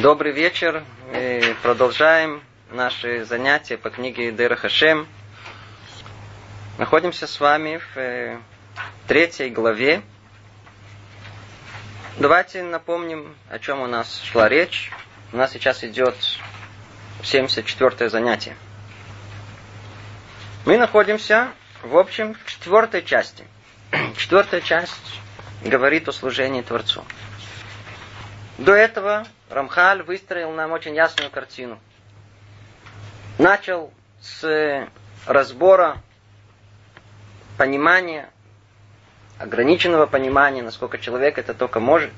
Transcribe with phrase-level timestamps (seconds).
[0.00, 0.82] Добрый вечер.
[1.12, 5.06] Мы продолжаем наши занятия по книге Дера Хашем.
[6.78, 8.38] Находимся с вами в э,
[9.06, 10.00] третьей главе.
[12.16, 14.90] Давайте напомним, о чем у нас шла речь.
[15.34, 16.16] У нас сейчас идет
[17.22, 18.56] 74 занятие.
[20.64, 23.44] Мы находимся, в общем, в четвертой части.
[24.16, 25.20] Четвертая часть
[25.62, 27.04] говорит о служении Творцу.
[28.56, 31.80] До этого Рамхаль выстроил нам очень ясную картину.
[33.36, 34.86] Начал с
[35.26, 35.96] разбора
[37.58, 38.30] понимания,
[39.38, 42.12] ограниченного понимания, насколько человек это только может,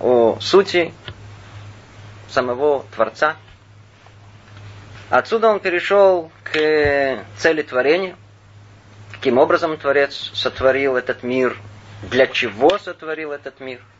[0.00, 0.92] о сути
[2.28, 3.36] самого Творца.
[5.10, 8.16] Отсюда он перешел к цели творения,
[9.12, 11.56] каким образом Творец сотворил этот мир,
[12.02, 13.80] для чего сотворил этот мир–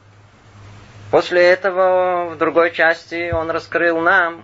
[1.14, 4.42] После этого в другой части он раскрыл нам,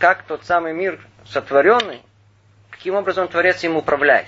[0.00, 2.02] как тот самый мир сотворенный,
[2.70, 4.26] каким образом Творец им управляет.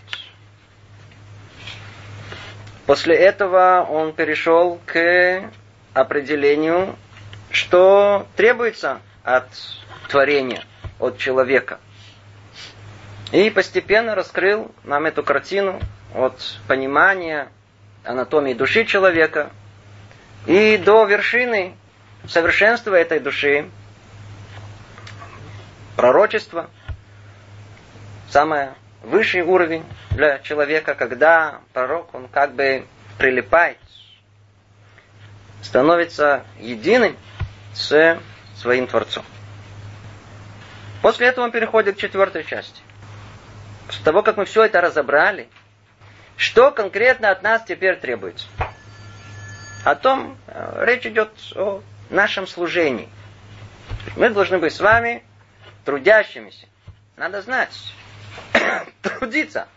[2.87, 5.51] После этого он перешел к
[5.95, 6.95] определению,
[7.51, 9.49] что требуется от
[10.09, 10.63] творения,
[11.01, 11.81] от человека.
[13.33, 15.81] И постепенно раскрыл нам эту картину
[16.15, 17.49] от понимания
[18.05, 19.51] анатомии души человека
[20.47, 21.75] и до вершины
[22.27, 23.69] совершенства этой души,
[25.97, 26.71] пророчества,
[28.31, 28.69] самый
[29.03, 32.87] высший уровень для человека, когда пророк, он как бы
[33.19, 33.79] прилипает,
[35.63, 37.17] становится единым
[37.75, 38.19] с
[38.57, 39.25] своим Творцом.
[41.03, 42.81] После этого он переходит к четвертой части.
[43.87, 45.49] После того, как мы все это разобрали,
[46.37, 48.47] что конкретно от нас теперь требуется?
[49.85, 53.09] О том, э, речь идет о нашем служении.
[54.17, 55.23] Мы должны быть с вами
[55.85, 56.67] трудящимися.
[57.17, 57.75] Надо знать,
[59.03, 59.69] трудиться.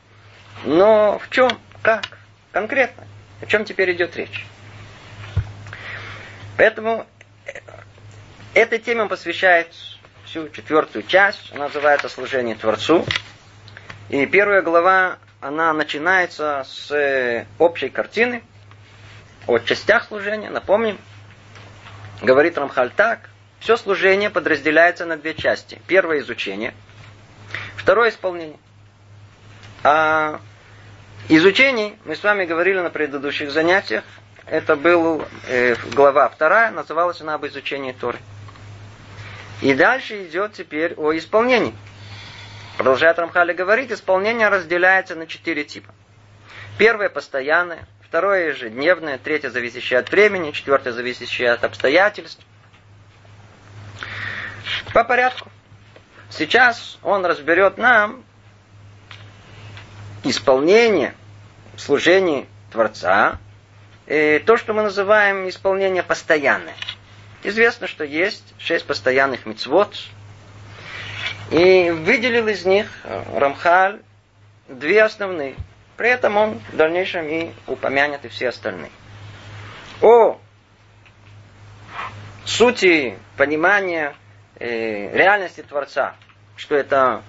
[0.64, 1.50] Но в чем,
[1.82, 2.18] как,
[2.52, 3.06] конкретно,
[3.42, 4.46] о чем теперь идет речь.
[6.58, 7.06] Поэтому
[7.46, 7.60] э,
[8.54, 9.74] этой теме посвящает
[10.26, 13.06] всю четвертую часть, она называется «Служение Творцу».
[14.10, 18.44] И первая глава, она начинается с э, общей картины,
[19.48, 20.98] о частях служения, напомним,
[22.22, 23.30] говорит Рамхаль так,
[23.60, 25.82] все служение подразделяется на две части.
[25.88, 26.74] Первое изучение,
[27.76, 28.58] второе исполнение.
[29.84, 30.40] А
[31.30, 34.04] изучение, мы с вами говорили на предыдущих занятиях,
[34.46, 38.20] это был э, глава вторая, называлась она об изучении Торы.
[39.62, 41.76] И дальше идет теперь о исполнении.
[42.78, 45.94] Продолжает Рамхали говорить, исполнение разделяется на четыре типа.
[46.78, 52.44] Первое постоянное, второе ежедневное, третье зависящее от времени, четвертое зависящее от обстоятельств.
[54.94, 55.50] По порядку.
[56.30, 58.26] Сейчас он разберет нам
[60.26, 61.14] исполнение
[61.78, 63.38] служения Творца,
[64.08, 66.76] и то, что мы называем исполнение постоянное.
[67.44, 69.98] Известно, что есть шесть постоянных мицвод,
[71.50, 74.02] и выделил из них Рамхаль
[74.68, 75.56] две основные–
[76.02, 78.90] при этом он в дальнейшем и упомянет и все остальные.
[80.02, 80.40] О
[82.44, 84.16] сути понимания
[84.58, 86.16] э, реальности Творца,
[86.56, 87.22] что это,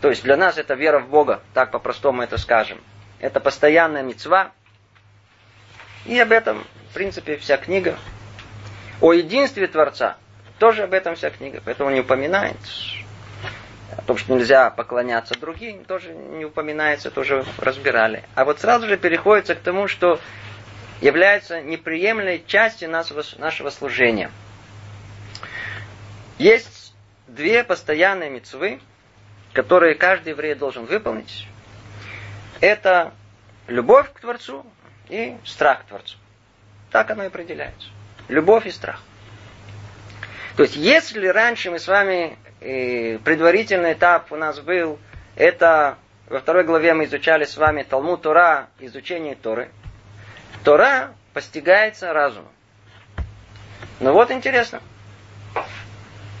[0.00, 2.80] то есть для нас это вера в Бога, так по-простому это скажем.
[3.18, 4.52] Это постоянная мецва.
[6.04, 7.98] И об этом, в принципе, вся книга.
[9.00, 10.18] О единстве Творца,
[10.60, 12.58] тоже об этом вся книга, поэтому не упоминает.
[14.04, 18.22] О том, что нельзя поклоняться другим, тоже не упоминается, тоже разбирали.
[18.34, 20.20] А вот сразу же переходится к тому, что
[21.00, 24.30] является неприемлемой частью нашего, нашего служения.
[26.36, 26.94] Есть
[27.28, 28.78] две постоянные мецвы,
[29.54, 31.48] которые каждый еврей должен выполнить.
[32.60, 33.14] Это
[33.68, 34.66] любовь к Творцу
[35.08, 36.18] и страх к Творцу.
[36.90, 37.88] Так оно и определяется.
[38.28, 39.00] Любовь и страх.
[40.56, 44.98] То есть, если раньше мы с вами и предварительный этап у нас был,
[45.36, 49.68] это во второй главе мы изучали с вами Талмуд Тора, изучение Торы.
[50.64, 52.50] Тора постигается разумом.
[54.00, 54.80] Но вот интересно.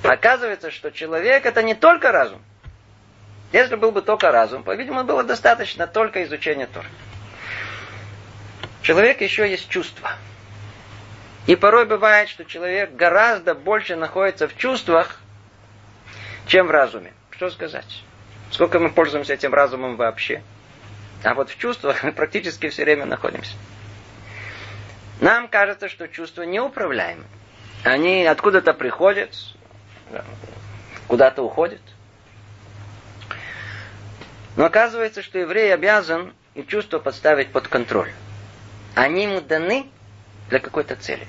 [0.02, 2.42] Оказывается, что человек это не только разум.
[3.52, 6.88] Если был бы только разум, по-видимому, было достаточно только изучения Торы.
[8.80, 10.12] Человек еще есть чувства.
[11.46, 15.20] И порой бывает, что человек гораздо больше находится в чувствах,
[16.46, 17.12] чем в разуме.
[17.30, 18.02] Что сказать?
[18.50, 20.42] Сколько мы пользуемся этим разумом вообще?
[21.22, 23.56] А вот в чувствах мы практически все время находимся.
[25.20, 27.24] Нам кажется, что чувства неуправляемы.
[27.82, 29.34] Они откуда-то приходят,
[31.08, 31.80] куда-то уходят.
[34.56, 38.12] Но оказывается, что еврей обязан и чувство подставить под контроль.
[38.94, 39.88] Они ему даны
[40.48, 41.26] для какой-то цели.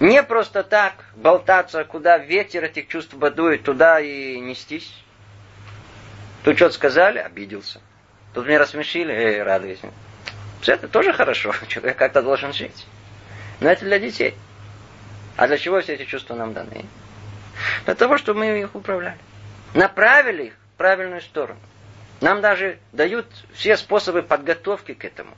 [0.00, 4.92] Не просто так болтаться, куда ветер этих чувств бодует, туда и нестись.
[6.42, 7.80] Тут что-то сказали, обиделся.
[8.34, 9.90] Тут меня рассмешили, эй, радуйся.
[10.60, 12.86] Все это тоже хорошо, человек как-то должен жить.
[13.60, 14.34] Но это для детей.
[15.36, 16.84] А для чего все эти чувства нам даны?
[17.84, 19.18] Для того, чтобы мы их управляли.
[19.74, 21.60] Направили их в правильную сторону.
[22.20, 25.36] Нам даже дают все способы подготовки к этому.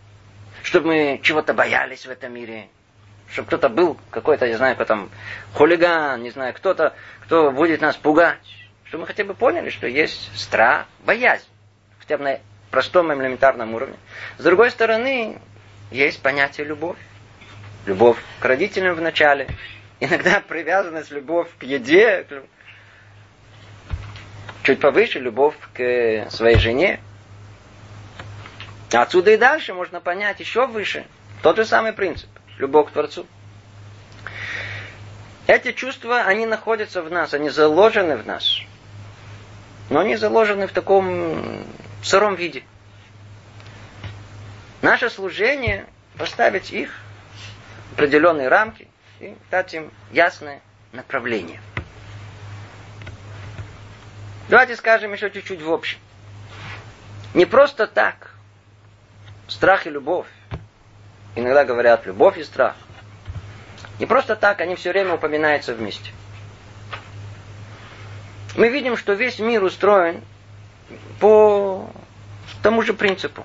[0.62, 2.68] Чтобы мы чего-то боялись в этом мире.
[3.28, 5.10] Чтобы кто-то был, какой-то, я знаю, кто там,
[5.54, 8.38] хулиган, не знаю, кто-то, кто будет нас пугать.
[8.84, 11.46] Чтобы мы хотя бы поняли, что есть страх, боязнь.
[11.98, 12.40] Хотя бы на
[12.70, 13.96] простом элементарном уровне.
[14.38, 15.38] С другой стороны,
[15.90, 16.98] есть понятие любовь.
[17.84, 19.48] Любовь к родителям в начале.
[19.98, 22.26] Иногда привязанность, любовь к еде,
[24.62, 27.00] чуть повыше любовь к своей жене.
[28.92, 31.06] Отсюда и дальше можно понять еще выше.
[31.42, 32.28] Тот же самый принцип.
[32.58, 33.26] Любовь к Творцу.
[35.46, 38.60] Эти чувства, они находятся в нас, они заложены в нас.
[39.90, 41.64] Но они заложены в таком
[42.02, 42.64] сыром виде.
[44.82, 45.86] Наше служение
[46.18, 46.98] поставить их
[47.90, 48.88] в определенные рамки
[49.20, 50.60] и дать им ясное
[50.92, 51.60] направление.
[54.48, 55.98] Давайте скажем еще чуть-чуть в общем.
[57.34, 58.32] Не просто так.
[59.48, 60.26] Страх и любовь.
[61.36, 62.74] Иногда говорят любовь и страх.
[63.98, 66.10] Не просто так, они все время упоминаются вместе.
[68.56, 70.22] Мы видим, что весь мир устроен
[71.20, 71.90] по
[72.62, 73.44] тому же принципу.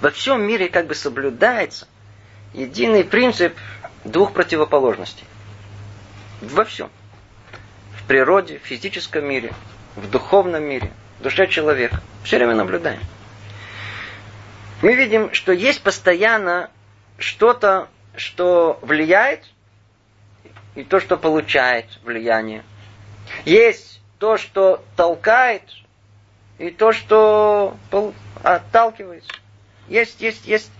[0.00, 1.86] Во всем мире как бы соблюдается
[2.54, 3.54] единый принцип
[4.04, 5.24] двух противоположностей.
[6.40, 6.90] Во всем
[8.08, 9.52] природе, в физическом мире,
[9.94, 12.00] в духовном мире, в душе человека.
[12.24, 13.00] Все время наблюдаем.
[14.80, 16.70] Мы видим, что есть постоянно
[17.18, 19.44] что-то, что влияет,
[20.76, 22.62] и то, что получает влияние.
[23.44, 25.62] Есть то, что толкает,
[26.58, 27.76] и то, что
[28.44, 29.32] отталкивается.
[29.88, 30.70] Есть, есть, есть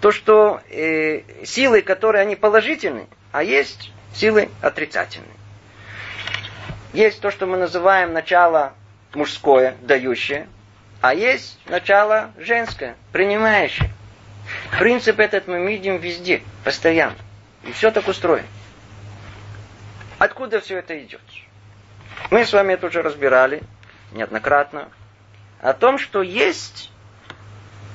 [0.00, 5.28] то, что э, силы, которые они положительны, а есть силы отрицательные.
[6.92, 8.74] Есть то, что мы называем начало
[9.14, 10.48] мужское, дающее,
[11.00, 13.90] а есть начало женское, принимающее.
[14.78, 17.16] Принцип этот мы видим везде, постоянно.
[17.64, 18.46] И все так устроено.
[20.18, 21.20] Откуда все это идет?
[22.30, 23.62] Мы с вами это уже разбирали
[24.12, 24.88] неоднократно.
[25.60, 26.90] О том, что есть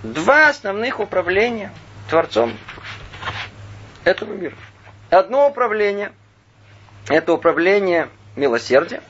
[0.04, 1.72] два основных управления
[2.10, 2.58] Творцом
[4.04, 4.56] этого мира.
[5.10, 6.12] Одно управление–
[7.08, 9.02] это управление милосердие,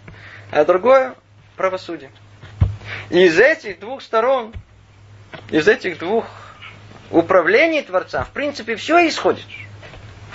[0.52, 1.16] а другое
[1.56, 2.12] правосудие.
[3.14, 4.52] Из этих двух сторон,
[5.52, 6.26] из этих двух
[7.12, 9.46] управлений Творца, в принципе, все исходит.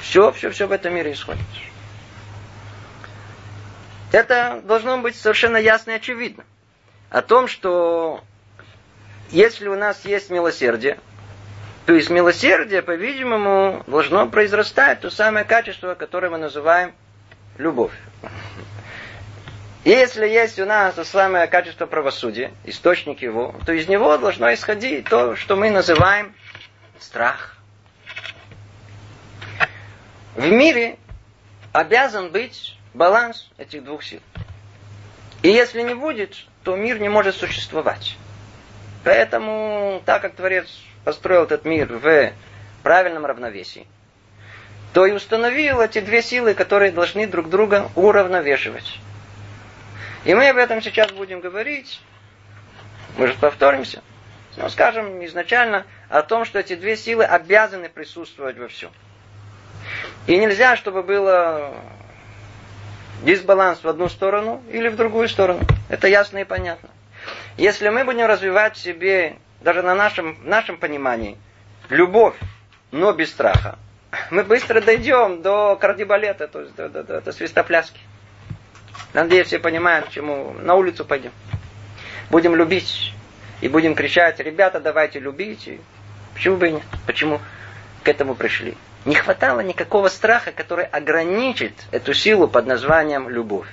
[0.00, 1.42] Все, все, все в этом мире исходит.
[4.12, 6.44] Это должно быть совершенно ясно и очевидно.
[7.10, 8.22] О том, что
[9.32, 11.00] если у нас есть милосердие,
[11.84, 16.94] то из милосердия, по-видимому, должно произрастать то самое качество, которое мы называем
[17.56, 17.98] любовь.
[19.88, 25.08] Если есть у нас то самое качество правосудия, источник его, то из него должно исходить
[25.08, 26.34] то, что мы называем
[27.00, 27.56] страх.
[30.34, 30.98] В мире
[31.72, 34.20] обязан быть баланс этих двух сил.
[35.40, 38.18] И если не будет, то мир не может существовать.
[39.04, 40.68] Поэтому, так как Творец
[41.02, 42.32] построил этот мир в
[42.82, 43.86] правильном равновесии,
[44.92, 49.00] то и установил эти две силы, которые должны друг друга уравновешивать.
[50.28, 52.02] И мы об этом сейчас будем говорить.
[53.16, 54.02] Мы же повторимся.
[54.58, 58.90] Но скажем изначально о том, что эти две силы обязаны присутствовать во всем.
[60.26, 61.74] И нельзя, чтобы было
[63.22, 65.60] дисбаланс в одну сторону или в другую сторону.
[65.88, 66.90] Это ясно и понятно.
[67.56, 71.38] Если мы будем развивать в себе, даже на нашем, нашем понимании,
[71.88, 72.36] любовь,
[72.90, 73.78] но без страха,
[74.30, 78.00] мы быстро дойдем до кардибалета, то есть до, до, до, до свистопляски.
[79.12, 80.54] Надеюсь, все понимают, чему.
[80.60, 81.32] На улицу пойдем.
[82.30, 83.12] Будем любить.
[83.60, 85.68] И будем кричать, ребята, давайте любить.
[86.34, 86.82] почему бы и нет?
[87.06, 87.40] Почему
[88.04, 88.76] к этому пришли?
[89.04, 93.68] Не хватало никакого страха, который ограничит эту силу под названием любовь.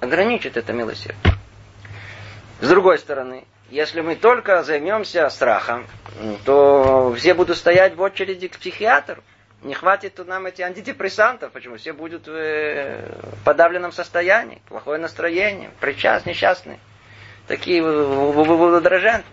[0.00, 1.34] Ограничит это милосердие.
[2.60, 5.86] С другой стороны, если мы только займемся страхом,
[6.44, 9.22] то все будут стоять в очереди к психиатру.
[9.64, 11.52] Не хватит нам эти антидепрессантов.
[11.52, 11.76] Почему?
[11.76, 13.04] Все будут в
[13.44, 16.78] подавленном состоянии, плохое настроение, причас несчастные,
[17.48, 17.82] такие
[18.80, 19.26] дрожанты.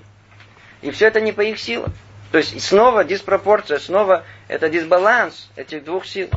[0.82, 1.94] И все это не по их силам.
[2.32, 6.30] То есть снова диспропорция, снова это дисбаланс этих двух сил.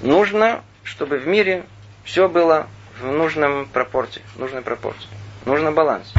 [0.00, 1.64] Нужно, чтобы в мире
[2.02, 2.66] все было
[2.98, 5.08] в нужном пропорции, в нужной пропорции.
[5.44, 6.12] Нужно баланс.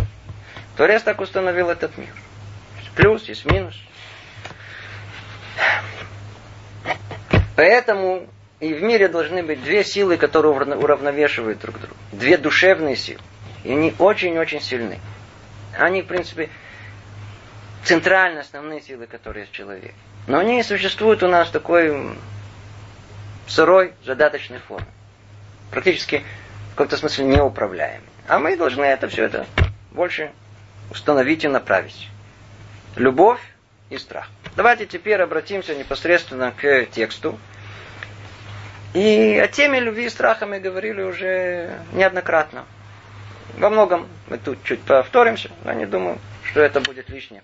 [0.77, 2.13] Творец так установил этот мир.
[2.95, 3.75] Плюс, есть минус.
[7.55, 8.27] Поэтому
[8.59, 11.95] и в мире должны быть две силы, которые уравновешивают друг друга.
[12.11, 13.19] Две душевные силы.
[13.63, 14.99] И они очень-очень сильны.
[15.77, 16.49] Они, в принципе,
[17.83, 19.93] центральные основные силы, которые есть в человеке.
[20.27, 22.15] Но они существуют у нас в такой
[23.47, 24.87] сырой, задаточной форме.
[25.69, 26.23] Практически
[26.71, 28.07] в каком-то смысле неуправляемой.
[28.27, 29.45] А мы должны это все это
[29.91, 30.31] больше
[30.89, 32.09] установить и направить.
[32.95, 33.41] Любовь
[33.93, 34.29] и страх.
[34.55, 37.39] Давайте теперь обратимся непосредственно к тексту.
[38.93, 42.65] И о теме любви и страха мы говорили уже неоднократно.
[43.57, 47.43] Во многом мы тут чуть повторимся, но не думаю, что это будет лишнее.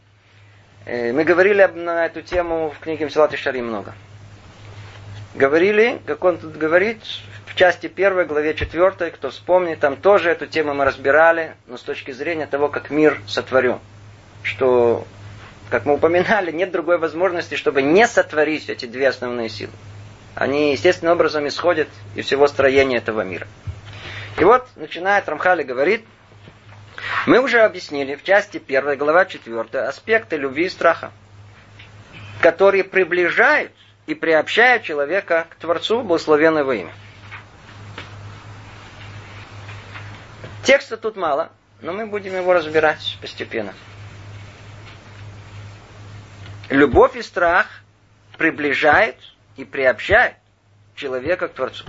[0.86, 3.94] Э, мы говорили на эту тему в книге Мсилат и Шари много.
[5.36, 7.03] Говорили, как он тут говорит,
[7.46, 11.82] в части первой, главе четвертой, кто вспомнит, там тоже эту тему мы разбирали, но с
[11.82, 13.79] точки зрения того, как мир сотворен.
[14.41, 15.06] Что,
[15.69, 19.71] как мы упоминали, нет другой возможности, чтобы не сотворить эти две основные силы.
[20.35, 23.47] Они естественным образом исходят из всего строения этого мира.
[24.38, 26.05] И вот, начинает Рамхали говорит,
[27.27, 31.11] мы уже объяснили в части первой, глава четвертая аспекты любви и страха,
[32.41, 33.71] которые приближают
[34.07, 36.93] и приобщают человека к Творцу благословенного имя.
[40.63, 43.73] Текста тут мало, но мы будем его разбирать постепенно.
[46.69, 47.67] Любовь и страх
[48.38, 49.15] приближают
[49.57, 50.35] и приобщают
[50.95, 51.83] человека к Творцу.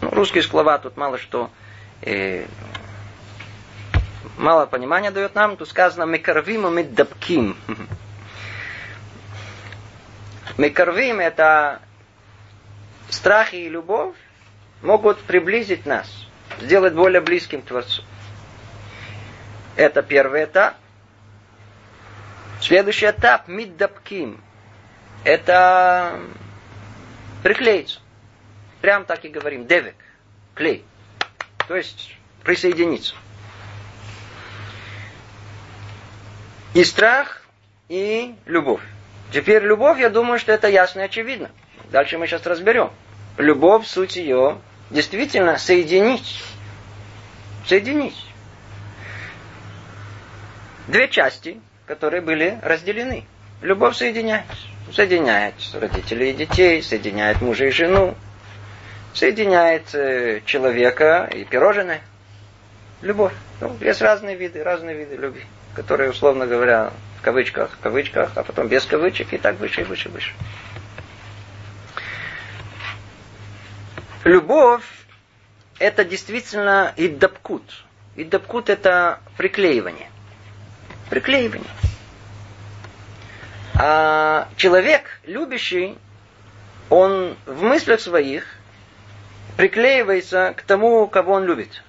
[0.00, 1.50] Ну, русские слова тут мало что
[2.02, 2.46] э,
[4.36, 7.56] мало понимания дает нам, тут сказано «мекарвим и меддабким».
[10.58, 11.80] Мекарвим– это
[13.08, 14.14] страх и любовь
[14.82, 16.08] могут приблизить нас,
[16.60, 18.02] сделать более близким к Творцу.
[19.76, 20.74] Это первый этап.
[22.62, 24.40] Следующий этап– миддабким.
[25.24, 26.20] Это
[27.42, 27.98] приклеиться.
[28.80, 29.66] Прям так и говорим.
[29.66, 29.96] Девик.
[30.54, 30.84] Клей.
[31.66, 33.16] То есть присоединиться.
[36.74, 37.42] И страх,
[37.88, 38.82] и любовь.
[39.32, 41.50] Теперь любовь, я думаю, что это ясно и очевидно.
[41.90, 42.92] Дальше мы сейчас разберем.
[43.38, 46.40] Любовь, суть ее, действительно соединить.
[47.66, 48.24] Соединить.
[50.86, 51.60] Две части,
[51.94, 53.24] которые были разделены.
[53.60, 54.46] Любовь соединяет.
[54.92, 58.14] Соединяет родителей и детей, соединяет мужа и жену,
[59.14, 62.00] соединяет э, человека и пирожное.
[63.00, 63.32] Любовь.
[63.60, 65.44] Ну, есть разные виды, разные виды любви
[65.74, 69.84] которые, условно говоря, в кавычках, в кавычках, а потом без кавычек, и так выше, и
[69.84, 70.32] выше, выше.
[74.24, 74.84] Любовь–
[75.78, 77.62] это действительно иддабкут.
[78.16, 80.10] Иддабкут– это приклеивание.
[81.12, 81.68] Приклеивание.
[83.74, 85.98] А человек, любящий,
[86.88, 88.46] он в мыслях своих
[89.58, 91.82] приклеивается к тому, кого он любит.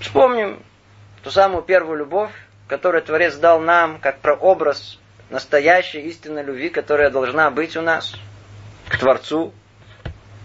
[0.00, 0.62] Вспомним
[1.22, 2.32] ту самую первую любовь,
[2.68, 4.98] которую Творец дал нам, как прообраз
[5.30, 8.14] настоящей истинной любви, которая должна быть у нас
[8.90, 9.54] к Творцу,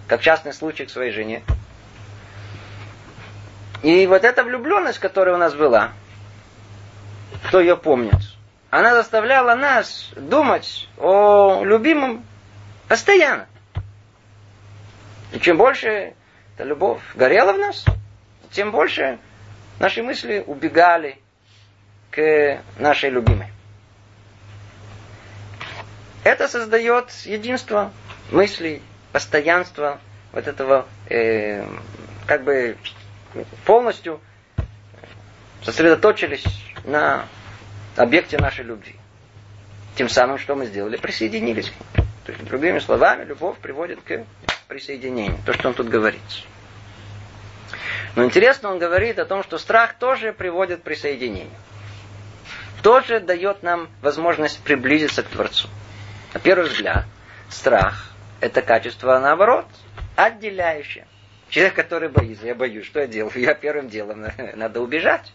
[0.08, 1.44] как частный случай к своей жене.
[3.86, 5.92] И вот эта влюбленность, которая у нас была,
[7.46, 8.20] кто ее помнит,
[8.72, 12.26] она заставляла нас думать о любимом
[12.88, 13.48] постоянно.
[15.32, 16.16] И чем больше
[16.56, 17.86] эта любовь горела в нас,
[18.52, 19.20] тем больше
[19.78, 21.18] Наши мысли убегали
[22.12, 23.48] к нашей любимой.
[26.24, 27.92] Это создает единство
[28.32, 30.00] мыслей, постоянство
[30.32, 31.68] вот этого, э,
[32.26, 32.78] как бы
[33.66, 34.20] полностью
[35.64, 36.46] сосредоточились
[36.84, 37.26] на
[37.96, 38.96] объекте нашей любви.
[39.96, 40.98] Тем самым, что мы сделали?
[40.98, 41.72] Присоединились.
[42.26, 44.26] То есть, другими словами, любовь приводит к
[44.68, 45.38] присоединению.
[45.46, 46.22] То, что он тут говорит.
[48.16, 51.54] Но интересно, он говорит о том, что страх тоже приводит к присоединению.
[52.82, 55.68] Тоже дает нам возможность приблизиться к Творцу.
[56.34, 57.06] На первый взгляд,
[57.50, 58.12] страх–
[58.42, 59.66] это качество, наоборот,
[60.16, 61.08] отделяющее.
[61.56, 63.32] Человек, который боится, я боюсь, что я делаю?
[63.36, 65.32] Я первым делом надо убежать.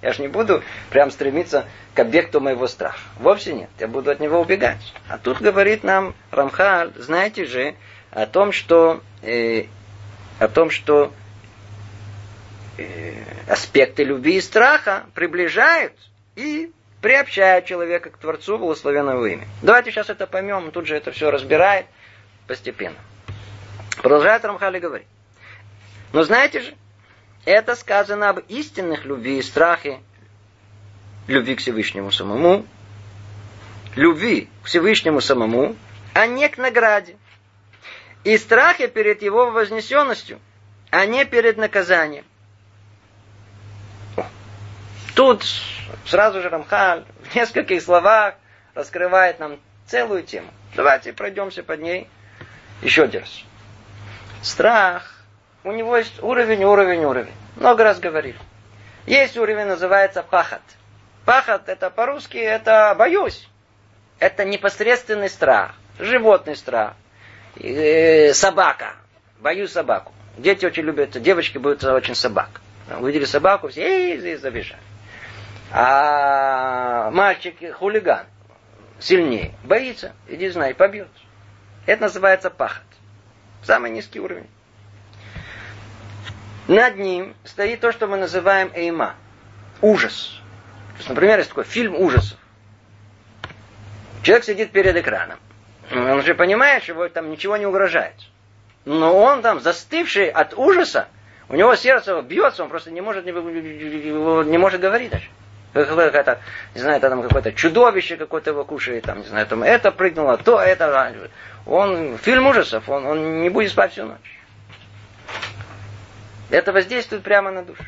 [0.00, 2.98] Я же не буду прям стремиться к объекту моего страха.
[3.18, 3.68] Вовсе нет.
[3.78, 4.80] Я буду от него убегать.
[5.06, 7.74] А тут говорит нам Рамхаль, знаете же,
[8.10, 9.66] о том, что, э,
[10.38, 11.12] о том, что
[12.78, 13.12] э,
[13.46, 15.92] аспекты любви и страха приближают
[16.36, 19.46] и приобщают человека к Творцу благословенного имя.
[19.60, 21.84] Давайте сейчас это поймем, он тут же это все разбирает
[22.46, 22.96] постепенно.
[23.98, 25.06] Продолжает Рамхали говорить.
[26.12, 26.74] Но знаете же,
[27.44, 30.00] это сказано об истинных любви и страхе,
[31.26, 32.66] любви к Всевышнему самому,
[33.94, 35.76] любви к Всевышнему самому,
[36.14, 37.16] а не к награде.
[38.24, 40.40] И страхе перед его вознесенностью,
[40.90, 42.24] а не перед наказанием.
[45.14, 45.44] Тут
[46.06, 48.34] сразу же Рамхаль в нескольких словах
[48.74, 50.52] раскрывает нам целую тему.
[50.74, 52.08] Давайте пройдемся под ней
[52.82, 53.42] еще один раз.
[54.42, 55.19] Страх
[55.64, 57.34] у него есть уровень, уровень, уровень.
[57.56, 58.38] Много раз говорили.
[59.06, 60.60] Есть уровень, называется пахот.
[61.24, 63.48] Пахот это по-русски, это боюсь.
[64.18, 66.94] Это непосредственный страх, животный страх.
[67.56, 68.94] Э, собака.
[69.38, 70.12] Боюсь собаку.
[70.36, 72.60] Дети очень любят, девочки боятся очень собак.
[72.98, 74.80] Увидели собаку, все эй, забежали.
[75.72, 78.26] А мальчик хулиган
[78.98, 81.08] сильнее, боится, иди знай, побьет.
[81.86, 82.82] Это называется пахот.
[83.62, 84.48] Самый низкий уровень.
[86.70, 89.16] Над ним стоит то, что мы называем эйма.
[89.82, 90.40] Ужас.
[90.92, 92.38] То есть, например, есть такой фильм ужасов.
[94.22, 95.40] Человек сидит перед экраном.
[95.90, 98.14] Он же понимает, что его там ничего не угрожает.
[98.84, 101.08] Но он там, застывший от ужаса,
[101.48, 105.26] у него сердце бьется, он просто не может, не, не может говорить даже.
[105.72, 106.38] Какое-то,
[106.76, 110.60] не знаю, там какое-то чудовище какое-то его кушает, там, не знаю, там это прыгнуло, то,
[110.60, 111.12] это.
[111.66, 114.39] Он, фильм ужасов, он, он не будет спать всю ночь.
[116.50, 117.84] Это воздействует прямо на душу.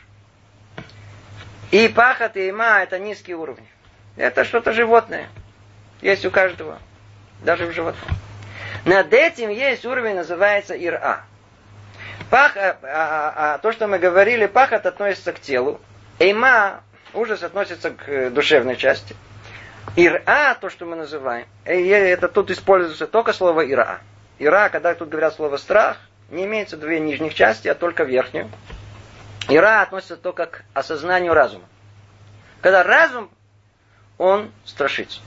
[1.71, 3.67] И пахот, и има– это низкие уровни.
[4.17, 5.29] Это что-то животное.
[6.01, 6.79] Есть у каждого.
[7.43, 8.17] Даже в животном.
[8.85, 11.23] Над этим есть уровень, называется ира.
[12.31, 12.87] Пах, а, а,
[13.37, 15.81] а, а то, что мы говорили, пахот относится к телу.
[16.19, 16.83] Эйма,
[17.15, 19.17] ужас относится к душевной части.
[19.97, 24.01] Ира, то, что мы называем, э, это тут используется только слово ира.
[24.39, 25.99] Ира, когда тут говорят слово страх,
[26.33, 28.51] не имеется две нижних части, а только верхнюю.
[29.49, 31.65] Ира относится только к осознанию разума.
[32.63, 33.31] Когда разум,
[34.19, 35.21] он страшится.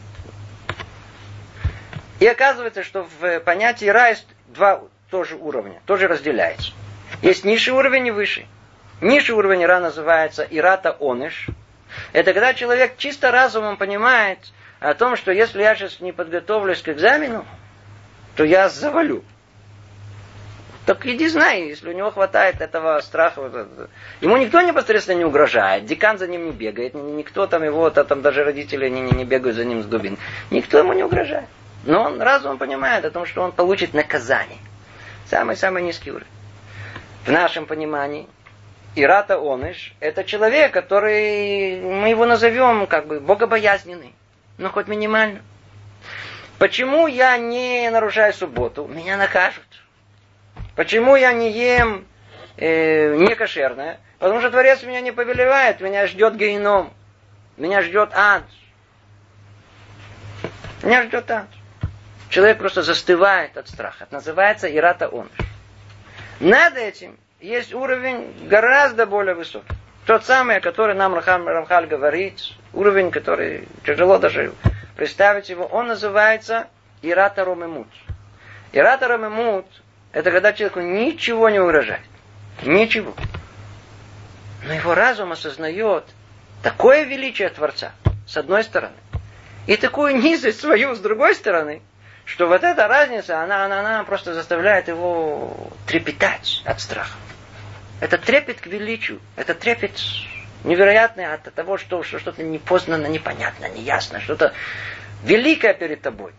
[2.19, 6.71] И оказывается, что в понятии Ира есть два тоже уровня, тоже разделяется.
[7.21, 8.47] Есть низший уровень и высший.
[8.99, 11.47] Низший уровень Ира называется Ирата Оныш.
[12.13, 14.39] Это когда человек чисто разумом понимает
[14.79, 17.45] о том, что если я сейчас не подготовлюсь к экзамену,
[18.35, 19.23] то я завалю.
[20.85, 23.67] Так иди знай, если у него хватает этого страха.
[24.21, 28.43] Ему никто непосредственно не угрожает, декан за ним не бегает, никто там его, там даже
[28.43, 30.17] родители не, не, не бегают за ним с дубин.
[30.51, 31.47] Никто ему не угрожает.
[31.85, 34.59] Но он разум понимает о том, что он получит наказание.
[35.27, 36.27] Самый-самый низкий уровень.
[37.25, 38.27] В нашем понимании
[38.95, 44.13] Ирата Оныш– это человек, который, мы его назовем как бы богобоязненный,
[44.59, 45.41] но хоть минимально.
[46.59, 48.85] Почему я не нарушаю субботу?
[48.85, 49.63] Меня накажут.
[50.75, 52.05] Почему я не ем
[52.57, 53.99] э, некошерное?
[54.19, 56.93] Потому что Творец меня не повелевает, меня ждет геном,
[57.57, 58.43] меня ждет ад.
[60.83, 61.47] Меня ждет ад.
[62.29, 64.03] Человек просто застывает от страха.
[64.03, 65.31] Это называется ирата оныш.
[66.39, 69.73] Над этим есть уровень гораздо более высокий.
[70.05, 72.39] Тот самый, о котором нам Рамхаль, Рамхаль говорит,
[72.73, 74.53] уровень, который тяжело даже
[74.95, 76.67] представить его, он называется
[77.01, 77.87] Ирата Ромемут.
[78.71, 79.65] Ирата Ромемут
[80.15, 81.99] это когда человеку ничего не угрожает.
[82.63, 83.13] Ничего.
[84.63, 86.05] Но его разум осознает
[86.63, 87.91] такое величие Творца,
[88.25, 88.95] с одной стороны,
[89.67, 91.81] и такую низость свою, с другой стороны,
[92.23, 97.17] что вот эта разница, она, она, она просто заставляет его трепетать от страха.
[97.99, 99.99] Это трепет к величию, это трепет
[100.63, 104.53] невероятный от того, что, что что-то непознанно, непонятно, неясно, что-то
[105.25, 106.31] великое перед тобой.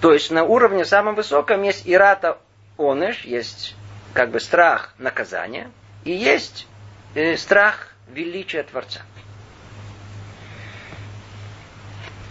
[0.00, 2.38] То есть на уровне самом высоком есть ирата
[2.78, 3.76] оныш, есть
[4.14, 5.70] как бы страх наказания,
[6.04, 6.66] и есть
[7.14, 9.02] э, страх величия Творца.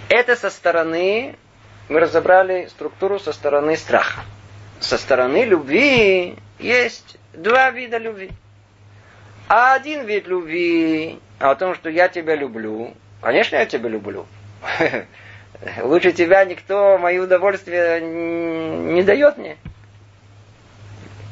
[0.09, 1.35] Это со стороны,
[1.87, 4.21] мы разобрали структуру со стороны страха.
[4.79, 8.31] Со стороны любви есть два вида любви.
[9.47, 14.25] А один вид любви о том, что я тебя люблю, конечно, я тебя люблю.
[15.81, 19.57] Лучше тебя никто мои удовольствия не дает мне.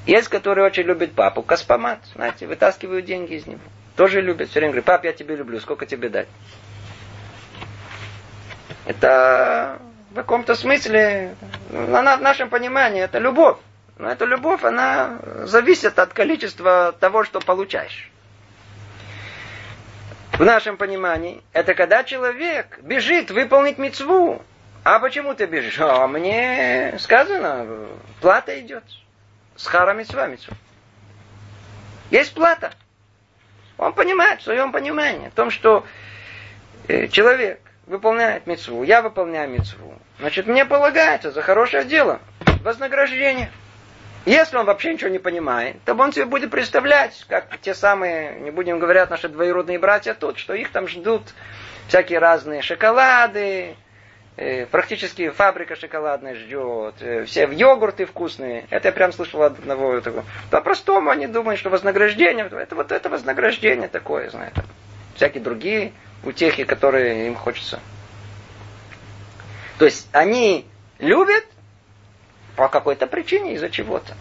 [0.05, 1.41] Есть, которые очень любят папу.
[1.41, 3.59] Каспомат, знаете, вытаскивают деньги из него.
[3.95, 4.49] Тоже любят.
[4.49, 6.27] Все время говорят, пап, я тебя люблю, сколько тебе дать?
[8.85, 9.79] Это
[10.11, 11.35] в каком-то смысле,
[11.69, 13.57] на нашем понимании, это любовь.
[13.97, 18.11] Но эта любовь, она зависит от количества того, что получаешь.
[20.37, 24.43] В нашем понимании, это когда человек бежит выполнить мецву.
[24.83, 25.79] А почему ты бежишь?
[25.79, 27.87] А мне сказано,
[28.21, 28.83] плата идет.
[29.55, 30.55] С хара мецва мецва.
[32.11, 32.71] Есть плата.
[33.79, 35.83] Он понимает в своем понимании, в том, что
[36.87, 39.93] э, человек выполняет мецву, я выполняю мецву.
[40.19, 42.19] Значит, мне полагается за хорошее дело
[42.63, 43.51] вознаграждение.
[44.27, 48.51] Если он вообще ничего не понимает, то он себе будет представлять, как те самые, не
[48.51, 51.21] будем говорить, наши двоюродные братья тут, что их там ждут
[51.87, 53.77] всякие разные шоколады,
[54.35, 58.67] э, практически фабрика шоколадная ждет, э, все йогурты вкусные.
[58.69, 60.25] Это я прям слышал от одного такого.
[60.51, 64.61] По-простому они думают, что вознаграждение, это вот это вознаграждение такое, знаете.
[65.15, 65.93] Всякие другие
[66.25, 67.79] утехи, которые им хочется.
[69.79, 70.65] То есть они
[70.99, 71.45] любят
[72.57, 74.15] по какой-то причине, из-за чего-то.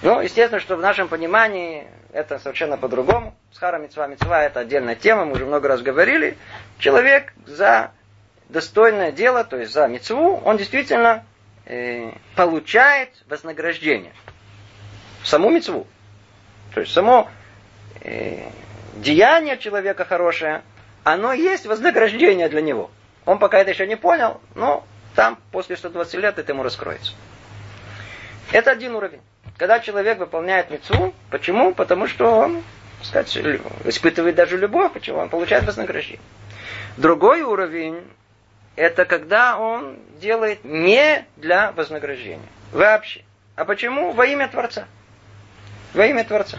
[0.00, 3.34] Ну, естественно, что в нашем понимании это совершенно по-другому.
[3.52, 6.38] Схара мецва мецва это отдельная тема, мы уже много раз говорили.
[6.78, 7.90] Человек за
[8.48, 11.24] достойное дело, то есть за мецву, он действительно
[11.66, 14.12] э, получает вознаграждение.
[15.24, 15.86] Саму мецву.
[16.74, 17.28] То есть само
[18.02, 18.50] э,
[18.94, 20.62] деяние человека хорошее,
[21.02, 22.90] оно есть вознаграждение для него.
[23.24, 24.84] Он пока это еще не понял, но
[25.16, 27.12] там после 120 лет это ему раскроется.
[28.52, 29.20] Это один уровень.
[29.56, 31.74] Когда человек выполняет мецву, почему?
[31.74, 32.62] Потому что он,
[33.02, 33.36] сказать,
[33.84, 36.20] испытывает даже любовь, почему он получает вознаграждение.
[36.96, 38.02] Другой уровень
[38.76, 42.46] это когда он делает не для вознаграждения.
[42.72, 43.22] Вообще.
[43.54, 44.12] А почему?
[44.12, 44.86] Во имя Творца.
[45.92, 46.58] Во имя Творца.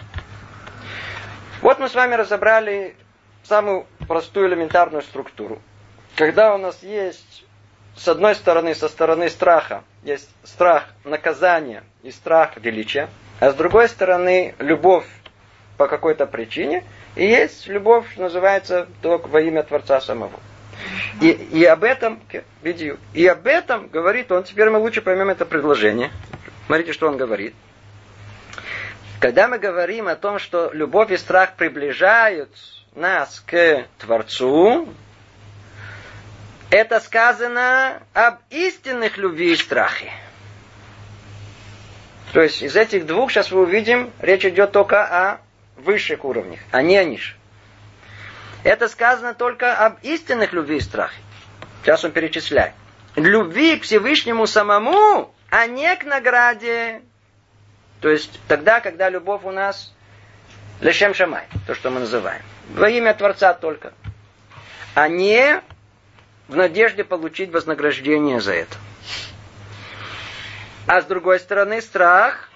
[1.60, 2.94] Вот мы с вами разобрали
[3.42, 5.60] самую простую элементарную структуру.
[6.14, 7.44] Когда у нас есть
[7.96, 13.08] с одной стороны, со стороны страха, есть страх наказания и страх величия,
[13.40, 15.06] а с другой стороны, любовь
[15.76, 16.84] по какой-то причине,
[17.16, 20.38] и есть любовь, называется, только во имя Творца самого.
[21.20, 22.20] И, и об этом,
[22.62, 26.10] видео, и об этом говорит он, теперь мы лучше поймем это предложение.
[26.66, 27.54] Смотрите, что он говорит.
[29.20, 32.50] Когда мы говорим о том, что любовь и страх приближают
[32.94, 34.88] нас к Творцу,
[36.74, 40.12] это сказано об истинных любви и страхе.
[42.32, 45.40] То есть из этих двух, сейчас вы увидим, речь идет только о
[45.76, 47.36] высших уровнях, а не о низших.
[48.64, 51.20] Это сказано только об истинных любви и страхе.
[51.84, 52.72] Сейчас он перечисляет.
[53.14, 57.02] Любви к Всевышнему самому, а не к награде.
[58.00, 59.94] То есть тогда, когда любовь у нас
[60.80, 62.42] лешем шамай, то, что мы называем.
[62.70, 63.92] Во имя Творца только.
[64.96, 65.62] А не
[66.48, 68.76] в надежде получить вознаграждение за это.
[70.86, 72.50] А с другой стороны, страх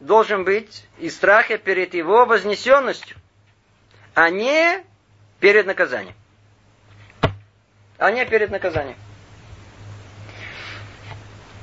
[0.00, 3.16] должен быть и страхе перед его вознесенностью,
[4.14, 4.84] а не
[5.40, 6.14] перед наказанием.
[7.98, 8.96] А не перед наказанием.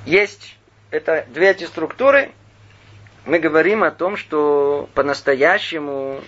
[0.06, 0.58] Есть
[0.92, 2.32] это две эти структуры.
[3.26, 6.22] Мы говорим о том, что по-настоящему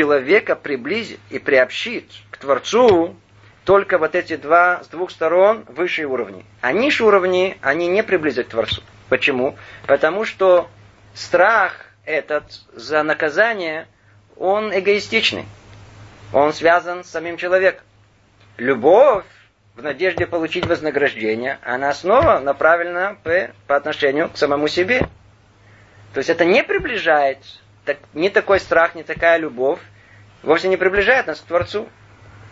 [0.00, 3.16] человека приблизит и приобщит к Творцу
[3.66, 6.46] только вот эти два, с двух сторон высшие уровни.
[6.62, 8.82] А низшие уровни, они не приблизят к Творцу.
[9.10, 9.58] Почему?
[9.86, 10.70] Потому что
[11.12, 13.88] страх этот за наказание,
[14.38, 15.44] он эгоистичный.
[16.32, 17.84] Он связан с самим человеком.
[18.56, 19.26] Любовь
[19.76, 25.00] в надежде получить вознаграждение, она снова направлена по, по отношению к самому себе.
[26.14, 27.36] То есть это не приближает
[27.84, 29.80] так, ни такой страх, ни такая любовь
[30.42, 31.88] вовсе не приближает нас к Творцу.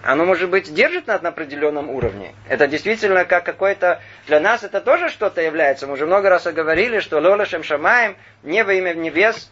[0.03, 2.35] Оно, может быть, держит нас на определенном уровне.
[2.49, 4.01] Это действительно как какой-то...
[4.27, 5.87] Для нас это тоже что-то является.
[5.87, 9.51] Мы уже много раз говорили, что Лолешем Шамаем, небо имя в небес,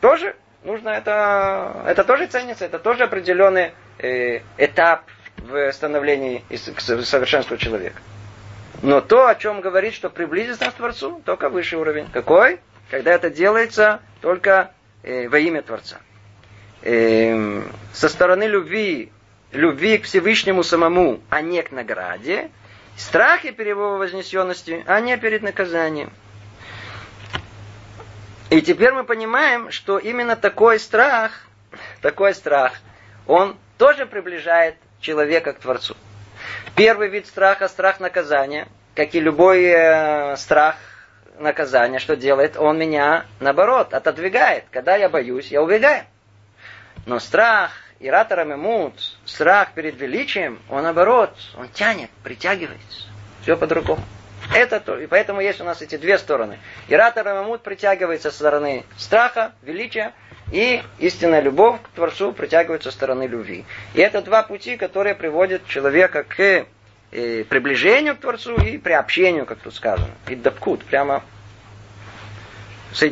[0.00, 1.82] тоже нужно это...
[1.86, 5.02] Это тоже ценится, это тоже определенный э, этап
[5.38, 8.00] в становлении к совершенству человека.
[8.82, 12.08] Но то, о чем говорит, что приблизится нас к Творцу, только высший уровень.
[12.12, 12.60] Какой?
[12.90, 14.70] Когда это делается только
[15.04, 16.00] э, во имя Творца.
[16.82, 17.62] Э,
[17.92, 19.12] со стороны любви,
[19.52, 22.50] любви к Всевышнему самому, а не к награде,
[22.96, 26.10] страхи перед его вознесенности, а не перед наказанием.
[28.50, 31.46] И теперь мы понимаем, что именно такой страх,
[32.00, 32.74] такой страх,
[33.26, 35.96] он тоже приближает человека к Творцу.
[36.76, 40.76] Первый вид страха– страх наказания, как и любой э, страх
[41.38, 42.56] наказания что делает?
[42.56, 44.64] Он меня, наоборот, отодвигает.
[44.70, 46.04] Когда я боюсь, я убегаю.
[47.06, 48.94] Но страх, иратор эмут,
[49.24, 52.80] страх перед величием, он наоборот, он тянет, притягивает.
[53.42, 54.02] Все по-другому.
[54.54, 54.98] Это то.
[54.98, 56.58] И поэтому есть у нас эти две стороны.
[56.88, 60.12] Иратор эмут притягивается со стороны страха, величия,
[60.52, 63.64] и истинная любовь к Творцу притягивается со стороны любви.
[63.94, 66.66] И это два пути, которые приводят человека к
[67.48, 70.10] приближению к Творцу и приобщению, как тут сказано.
[70.28, 71.22] И дабкут, прямо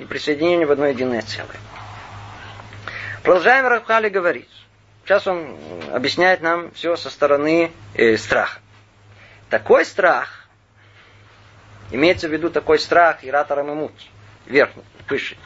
[0.09, 1.59] присоединение в одно единое целое.
[3.23, 4.49] Продолжаем Рабхали говорить.
[5.05, 5.57] Сейчас он
[5.93, 8.61] объясняет нам все со стороны э, страха.
[9.51, 10.49] Такой страх,
[11.91, 13.93] имеется в виду такой страх Иратарам Имут,
[14.47, 15.37] верхний, выше.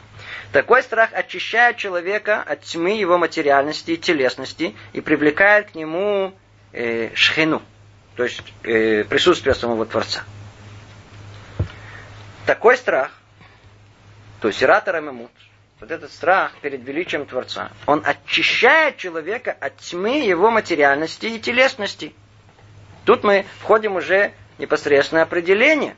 [0.51, 6.33] Такой страх очищает человека от тьмы его материальности и телесности и привлекает к нему
[6.71, 7.61] э, шхину,
[8.17, 10.23] то есть э, присутствие самого Творца.
[12.45, 13.11] Такой страх,
[14.41, 15.31] то есть Иратарам Имут,
[15.79, 22.13] вот этот страх перед величием Творца, он очищает человека от тьмы его материальности и телесности–
[23.07, 25.95] Тут мы входим уже в непосредственное определение.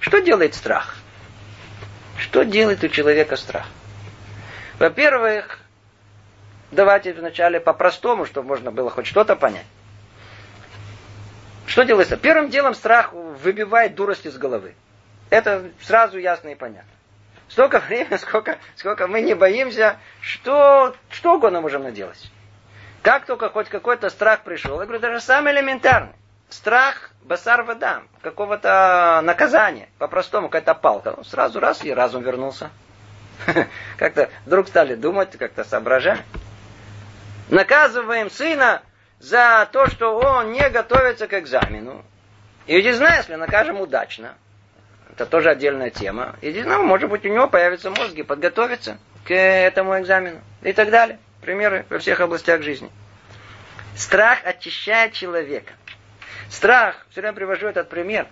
[0.00, 0.98] Что делает страх?
[2.18, 3.66] Что делает у человека страх?
[4.78, 5.60] Во-первых,
[6.70, 9.64] давайте вначале по-простому, чтобы можно было хоть что-то понять.
[11.70, 12.16] Что делается?
[12.16, 14.74] Первым делом страх выбивает дурость из головы.
[15.30, 16.90] Это сразу ясно и понятно.
[17.48, 22.28] Столько времени, сколько, сколько мы не боимся, что, что угодно можем наделать.
[23.02, 26.12] Как только хоть какой-то страх пришел, я говорю, даже самый элементарный.
[26.48, 31.14] Страх басар вода, какого-то наказания, по-простому, какая-то палка.
[31.18, 32.70] Ну, сразу раз и разум вернулся.
[33.96, 36.20] Как-то вдруг стали думать, как-то соображать.
[37.48, 38.82] Наказываем сына
[39.20, 42.02] за то, что он не готовится к экзамену.
[42.66, 44.34] И знаю, если накажем удачно,
[45.12, 46.36] это тоже отдельная тема.
[46.42, 51.18] Ну, может быть, у него появятся мозги подготовиться к этому экзамену и так далее.
[51.42, 52.90] Примеры во всех областях жизни.
[53.94, 55.74] Страх очищает человека.
[56.48, 58.26] Страх, все время привожу этот пример.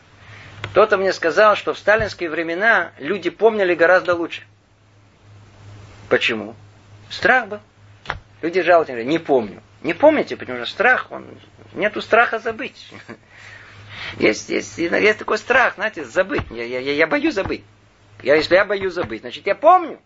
[0.70, 4.42] Кто-то мне сказал, что в сталинские времена люди помнили гораздо лучше.
[6.08, 6.54] Почему?
[7.10, 7.60] Страх был.
[8.40, 9.62] Люди жалуются, не помню.
[9.82, 11.26] Не помните, потому что страх, он,
[11.72, 12.92] нету страха забыть.
[14.18, 16.42] Есть, есть, есть такой страх, знаете, забыть.
[16.50, 17.62] Я, я, я боюсь забыть.
[18.22, 20.00] Я, если я боюсь забыть, значит я помню.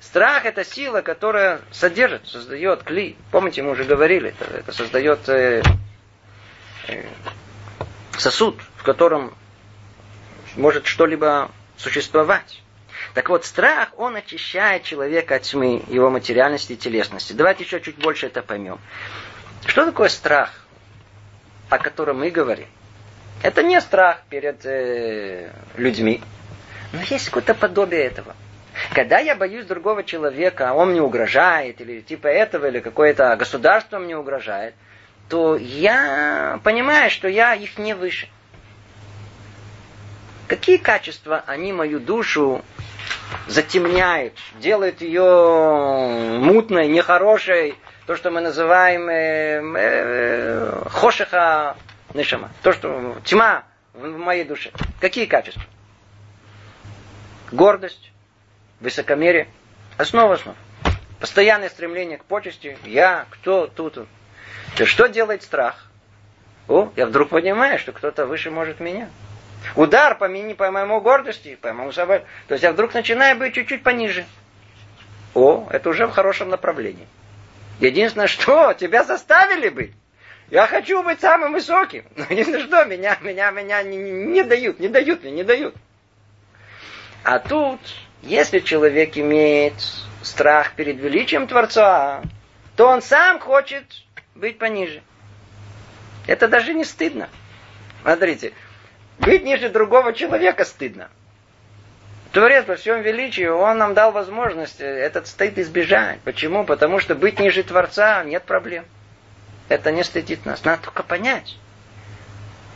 [0.00, 3.16] Страх это сила, которая содержит, создает кли.
[3.32, 5.62] Помните, мы уже говорили, это, это создает э,
[6.88, 7.04] э,
[8.18, 9.34] сосуд, в котором
[10.54, 12.62] может что-либо существовать.
[13.16, 17.32] Так вот, страх, он очищает человека от тьмы, его материальности и телесности.
[17.32, 18.78] Давайте еще чуть больше это поймем.
[19.64, 20.52] Что такое страх,
[21.70, 22.68] о котором мы говорим?
[23.42, 26.20] Это не страх перед э, людьми,
[26.92, 28.36] но есть какое-то подобие этого–
[28.92, 33.98] когда я боюсь другого человека, а он мне угрожает, или типа этого, или какое-то государство
[33.98, 34.74] мне угрожает,
[35.30, 38.28] то я понимаю, что я их не выше.
[40.46, 42.62] Какие качества они мою душу
[43.46, 47.74] затемняют, делают ее мутной, нехорошей,
[48.06, 51.76] то, что мы называем э, э, хошиха
[52.14, 54.70] нишама, то, что тьма в моей душе.
[55.00, 55.62] Какие качества?
[57.52, 58.12] Гордость,
[58.80, 59.48] высокомерие.
[59.96, 60.56] Основа основ.
[61.20, 62.76] Постоянное стремление к почести.
[62.84, 64.06] Я, кто, тут.
[64.76, 65.86] То что делает страх?
[66.68, 69.08] О, я вдруг понимаю, что кто-то выше может меня.
[69.74, 72.22] Удар по, мини, по моему гордости, по моему собой.
[72.48, 74.24] То есть я вдруг начинаю быть чуть-чуть пониже.
[75.34, 77.06] О, это уже в хорошем направлении.
[77.80, 79.92] Единственное, что тебя заставили быть.
[80.50, 82.04] Я хочу быть самым высоким.
[82.16, 85.74] Но единственное, что меня, меня, меня не, не дают, не дают мне, не дают.
[87.24, 87.80] А тут
[88.22, 89.74] если человек имеет
[90.22, 92.22] страх перед величием Творца,
[92.76, 93.84] то он сам хочет
[94.34, 95.02] быть пониже.
[96.26, 97.28] Это даже не стыдно.
[98.02, 98.52] Смотрите,
[99.18, 101.08] быть ниже другого человека стыдно.
[102.32, 106.20] Творец по всем величии, он нам дал возможность этот стыд избежать.
[106.20, 106.64] Почему?
[106.64, 108.84] Потому что быть ниже Творца нет проблем.
[109.68, 110.64] Это не стыдит нас.
[110.64, 111.56] Надо только понять.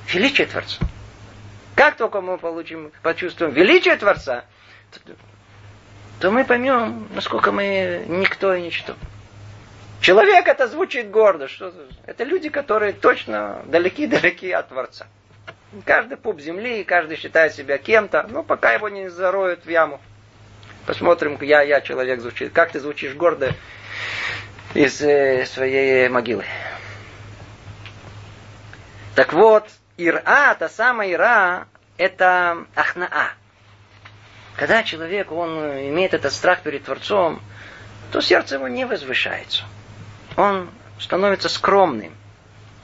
[0.08, 0.78] Величие Творца.
[1.74, 4.44] Как только мы получим, почувствуем величие Творца,
[6.20, 8.96] то мы поймем, насколько мы никто и ничто.
[10.00, 11.48] Человек это звучит гордо.
[11.48, 11.72] Что
[12.06, 15.06] это люди, которые точно далеки-далеки от Творца.
[15.84, 20.00] Каждый пуп земли, каждый считает себя кем-то, но пока его не зароют в яму.
[20.86, 22.52] Посмотрим, я, я человек звучит.
[22.52, 23.54] Как ты звучишь гордо
[24.74, 26.44] из э, своей могилы.
[29.14, 31.66] Так вот, Ира, та самая Ира,
[31.98, 33.32] это Ахнаа.
[34.56, 37.40] Когда человек, он имеет этот страх перед Творцом,
[38.10, 39.64] то сердце его не возвышается.
[40.36, 42.14] Он становится скромным.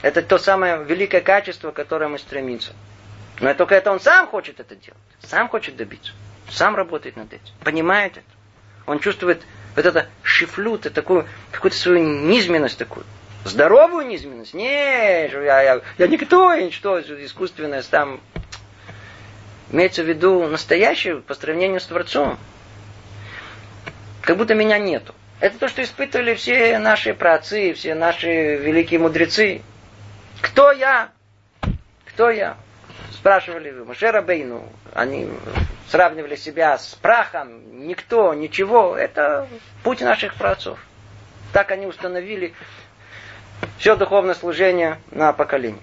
[0.01, 2.73] Это то самое великое качество, к которому мы стремимся.
[3.39, 4.99] Но только это он сам хочет это делать.
[5.21, 6.13] Сам хочет добиться.
[6.49, 7.53] Сам работает над этим.
[7.63, 8.25] Понимает это.
[8.85, 9.41] Он чувствует
[9.75, 13.05] вот это шифлют, такую, какую-то свою низменность такую.
[13.45, 14.53] Здоровую низменность?
[14.53, 18.19] Не, я, я, я никто, я ничто, искусственное там.
[19.71, 22.39] Имеется в виду настоящее по сравнению с Творцом.
[24.21, 25.13] Как будто меня нету.
[25.39, 29.61] Это то, что испытывали все наши праотцы, все наши великие мудрецы.
[30.41, 31.11] Кто я?
[32.05, 32.57] Кто я?
[33.11, 34.67] Спрашивали Машера Бейну.
[34.93, 35.29] Они
[35.89, 37.87] сравнивали себя с прахом.
[37.87, 38.95] Никто, ничего.
[38.95, 39.47] Это
[39.83, 40.79] путь наших праотцов.
[41.53, 42.53] Так они установили
[43.77, 45.81] все духовное служение на поколение.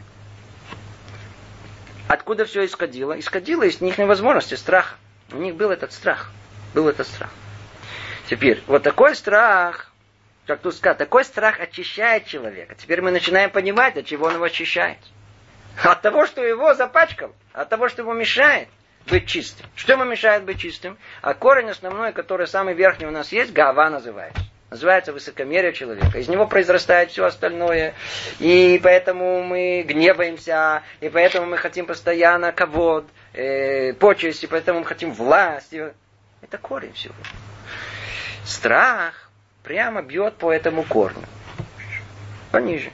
[2.09, 3.19] Откуда все исходило?
[3.19, 4.97] Исходило из них невозможности, страха.
[5.33, 6.31] У них был этот страх.
[6.75, 7.31] Был этот страх.
[8.29, 9.91] Теперь, вот такой страх,
[10.47, 12.75] как тут сказать, такой страх очищает человека.
[12.75, 14.99] Теперь мы начинаем понимать, от чего он его очищает.
[15.83, 18.69] От того, что его запачкал, от того, что ему мешает
[19.07, 19.67] быть чистым.
[19.75, 20.99] Что ему мешает быть чистым?
[21.23, 24.43] А корень основной, который самый верхний у нас есть, гава называется.
[24.71, 26.19] Называется высокомерие человека.
[26.19, 27.95] Из него произрастает все остальное.
[28.39, 33.05] И поэтому мы гневаемся, и поэтому мы хотим постоянно кого
[33.35, 35.75] э, почесть, и поэтому мы хотим власть.
[36.43, 37.15] Это корень всего.
[38.45, 39.24] Страх
[39.65, 41.25] прямо бьет по этому корню.
[42.53, 42.93] Пониже.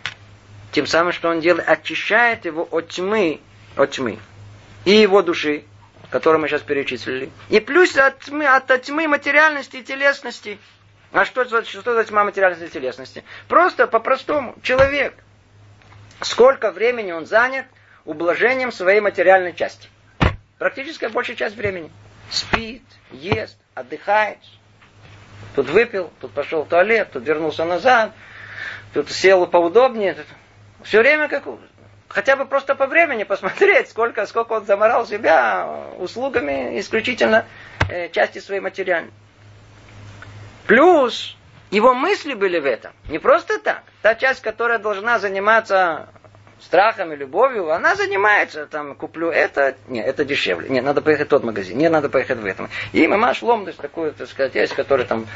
[0.72, 3.40] Тем самым, что он делает, очищает его от тьмы,
[3.76, 4.18] от тьмы.
[4.84, 5.64] И его души,
[6.08, 7.30] которую мы сейчас перечислили.
[7.50, 10.58] И плюс от тьмы, от тьмы материальности и телесности.
[11.12, 13.24] А что, что, за тьма материальности и телесности?
[13.48, 14.54] Просто по-простому.
[14.62, 15.14] Человек.
[16.20, 17.66] Сколько времени он занят
[18.04, 19.88] ублажением своей материальной части?
[20.58, 21.90] Практически большая часть времени.
[22.30, 24.38] Спит, ест, отдыхает,
[25.54, 28.12] Тут выпил, тут пошел в туалет, тут вернулся назад,
[28.94, 30.16] тут сел поудобнее.
[30.82, 31.44] Все время как
[32.08, 37.46] хотя бы просто по времени посмотреть, сколько, сколько он заморал себя услугами исключительно
[37.88, 39.12] э, части своей материальной.
[40.66, 41.36] Плюс
[41.70, 42.92] его мысли были в этом.
[43.08, 43.82] Не просто так.
[44.02, 46.08] Та часть, которая должна заниматься
[46.62, 51.30] страхом и любовью, она занимается, там, куплю это, не, это дешевле, не, надо поехать в
[51.30, 52.68] тот магазин, не, надо поехать в этом.
[52.92, 55.26] И мамаш лом, то есть такую, так сказать, есть, которые там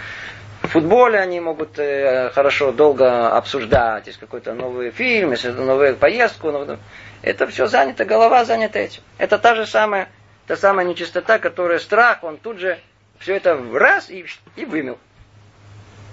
[0.62, 6.50] в футболе они могут э, хорошо долго обсуждать, есть какой-то новый фильм, есть новую поездку,
[6.50, 6.78] новую...
[7.22, 9.02] это все занято, голова занята этим.
[9.18, 10.08] Это та же самая,
[10.46, 12.78] та самая нечистота, которая страх, он тут же
[13.18, 14.24] все это раз и,
[14.56, 14.98] и вымел.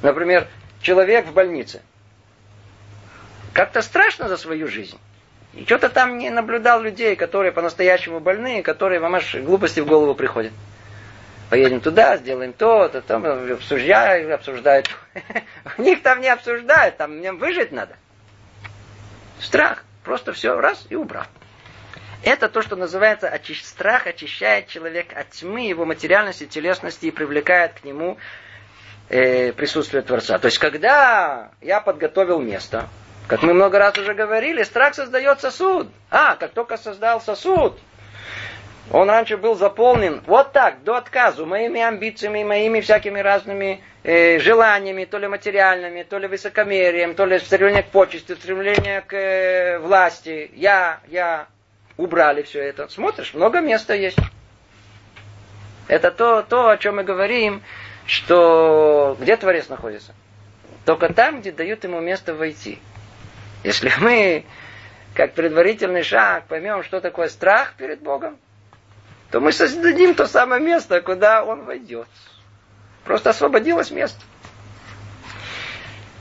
[0.02, 0.48] Например,
[0.82, 1.82] человек в больнице–
[3.54, 5.00] как-то страшно за свою жизнь.
[5.54, 10.54] И что-то там не наблюдал людей, которые по-настоящему больные, которые, мамаш, глупости в голову приходят.
[11.50, 14.90] Поедем туда, сделаем то, то там обсуждают, обсуждают.
[15.78, 17.98] У них там не обсуждают, там мне выжить надо.
[19.40, 19.84] Страх.
[20.04, 21.26] Просто все раз и убрал.
[22.24, 23.64] Это то, что называется очищ...
[23.64, 28.18] страх очищает человека от тьмы, его материальности, телесности и привлекает к нему
[29.10, 30.38] э, присутствие Творца.
[30.40, 32.88] То есть, когда я подготовил место,
[33.28, 35.88] как мы много раз уже говорили, страх создает сосуд.
[36.10, 37.80] А, как только создал сосуд,
[38.92, 45.06] он раньше был заполнен вот так, до отказа, моими амбициями, моими всякими разными э, желаниями,
[45.06, 50.52] то ли материальными, то ли высокомерием, то ли стремление к почести, стремление к э, власти.
[50.54, 51.48] Я, я.
[51.98, 52.88] Убрали все это.
[52.88, 54.18] Смотришь, много места есть.
[55.88, 57.62] Это то, то, о чем мы говорим,
[58.08, 60.14] что где Творец находится?
[60.86, 62.80] Только там, где дают ему место войти.
[63.64, 64.46] Если мы,
[65.14, 68.38] как предварительный шаг, поймем, что такое страх перед Богом,
[69.32, 72.08] то мы создадим то самое место, куда он войдет.
[73.04, 74.22] Просто освободилось место.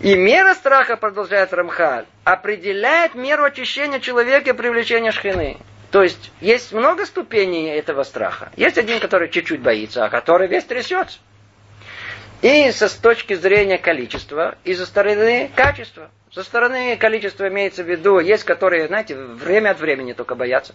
[0.00, 5.58] И мера страха, продолжает Рамхаль, определяет меру очищения человека и привлечения шхины.
[5.90, 8.50] То есть, есть много ступеней этого страха.
[8.56, 11.18] Есть один, который чуть-чуть боится, а который весь трясется.
[12.40, 16.10] И со с точки зрения количества, и со стороны качества.
[16.32, 20.74] Со стороны количества имеется в виду, есть которые, знаете, время от времени только боятся.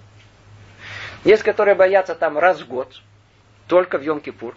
[1.24, 3.02] Есть, которые боятся там раз в год,
[3.68, 4.54] только в Йом-Кипур.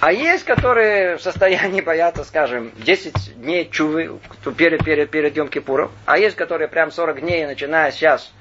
[0.00, 4.18] А есть, которые в состоянии бояться, скажем, 10 дней чувы
[4.56, 5.90] перед, перед, перед Йом-Кипуром.
[6.04, 8.32] А есть, которые прям 40 дней, начиная сейчас,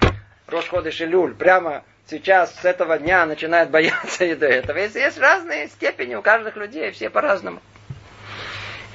[0.47, 4.77] Рошходы Шилюль, прямо сейчас с этого дня начинают бояться и до этого.
[4.77, 7.61] Есть, есть разные степени у каждых людей, все по-разному.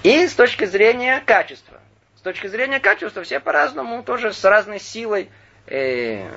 [0.02, 1.80] И с точки зрения качества.
[2.20, 5.30] С точки зрения качества все по-разному, тоже с разной силой
[5.66, 6.30] э,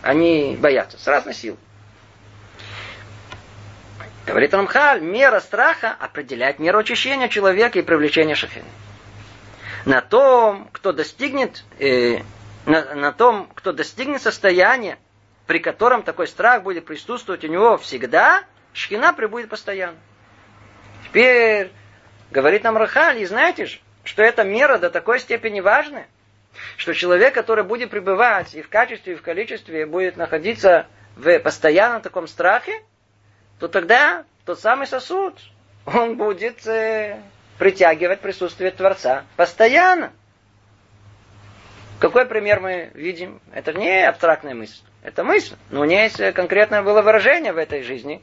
[0.00, 1.58] они боятся, с разной силой.
[4.24, 8.68] Говорит Рамхаль, мера страха определяет меру очищения человека и привлечения шахины.
[9.84, 12.20] На том, кто достигнет, э,
[12.64, 14.96] на, на том, кто достигнет состояния,
[15.48, 19.98] при котором такой страх будет присутствовать у него всегда, шхина прибудет постоянно.
[21.04, 21.72] Теперь
[22.30, 26.06] говорит нам Рахаль, и знаете же, что эта мера до такой степени важная,
[26.76, 30.86] что человек, который будет пребывать и в качестве, и в количестве, будет находиться
[31.16, 32.82] в постоянном таком страхе,
[33.58, 35.34] то тогда тот самый сосуд,
[35.86, 37.20] он будет э,
[37.58, 40.12] притягивать присутствие Творца постоянно.
[41.98, 43.40] Какой пример мы видим?
[43.52, 44.82] Это не абстрактная мысль.
[45.02, 45.56] Это мысль.
[45.70, 48.22] Но у нее есть конкретное было выражение в этой жизни.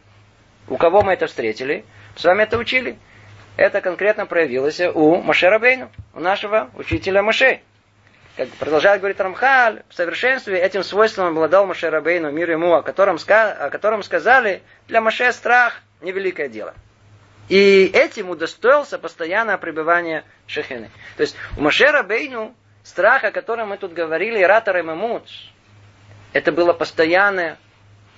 [0.67, 1.83] У кого мы это встретили?
[2.15, 2.97] С вами это учили.
[3.55, 7.61] Это конкретно проявилось у Маше Бейну, у нашего учителя Маше.
[8.35, 13.17] Как продолжает говорить Рамхаль, в совершенстве этим свойством обладал Маше Рабейну, мир ему, о котором,
[13.27, 16.73] о котором сказали, для Маше страх– невеликое дело.
[17.47, 20.89] И этим удостоился постоянное пребывание Шехины.
[21.15, 25.29] То есть у Маше Рабейну страх, о котором мы тут говорили, Ратар и Мамут,
[26.31, 27.59] это было постоянное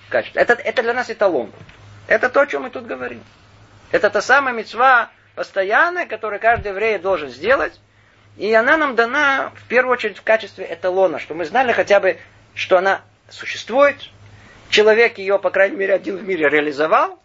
[0.07, 0.39] качество.
[0.39, 1.51] Это, это для нас эталон.
[2.07, 3.21] Это то, о чем мы тут говорим.
[3.91, 7.79] Это та самая мецва постоянная, которую каждый еврей должен сделать.
[8.37, 12.17] И она нам дана в первую очередь в качестве эталона, что мы знали хотя бы,
[12.53, 13.97] что она существует.
[14.69, 17.19] Человек ее, по крайней мере, один в мире реализовал.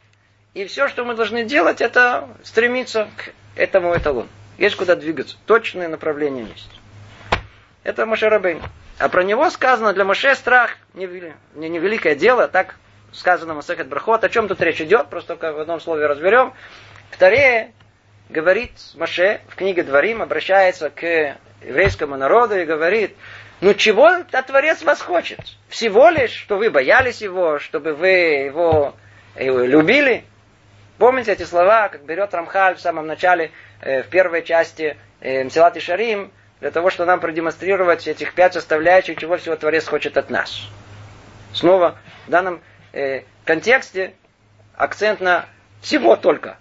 [0.55, 4.29] И все, что мы должны делать, это стремиться к этому эталону.
[4.59, 5.37] Есть куда двигаться.
[5.47, 6.71] Точное направление есть.
[7.83, 8.63] Это Машарабейн.
[8.99, 11.07] А про него сказано, для Моше страх не,
[11.55, 12.77] не, великое дело, так
[13.13, 14.23] сказано Масахет Брахот.
[14.25, 16.53] О чем тут речь идет, просто в одном слове разберем.
[17.11, 17.73] Вторее,
[18.31, 23.17] говорит Моше в книге Дворим, обращается к еврейскому народу и говорит,
[23.61, 25.41] ну чего -то Творец вас хочет?
[25.69, 28.95] Всего лишь, что вы боялись его, чтобы вы его,
[29.37, 30.25] его любили.
[30.99, 33.51] Помните эти слова, как берет Рамхаль в самом начале,
[33.81, 38.53] э, в первой части э, Мсилат и Шарим, для того, чтобы нам продемонстрировать этих пять
[38.53, 40.69] составляющих, чего всего Творец хочет от нас.
[41.53, 42.61] Снова в данном
[42.93, 44.15] э, контексте
[44.77, 45.47] акцент на
[45.81, 46.59] всего только.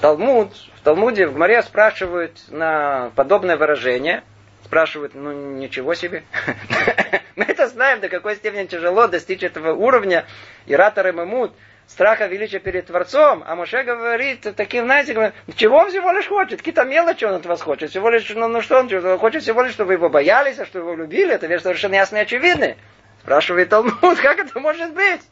[0.00, 4.22] Талмуд, в Талмуде, в Море спрашивают на подобное выражение,
[4.64, 6.24] спрашивают, ну ничего себе.
[7.36, 10.26] Мы это знаем, до какой степени тяжело достичь этого уровня.
[10.66, 11.52] И Ратор и Мамут–
[11.90, 16.58] страха величия перед Творцом, а Моше говорит таким, знаете, чего он всего лишь хочет?
[16.58, 17.90] Какие-то мелочи он от вас хочет.
[17.90, 18.92] Всего лишь, ну, ну что он?
[18.92, 21.34] Он хочет всего лишь, чтобы его боялись, а что его любили.
[21.34, 22.76] Это вещь совершенно ясная и очевидная.
[23.22, 25.22] Спрашивает Талмуд, как это может быть?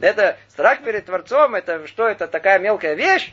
[0.00, 3.32] Это страх перед Творцом, это что, это такая мелкая вещь?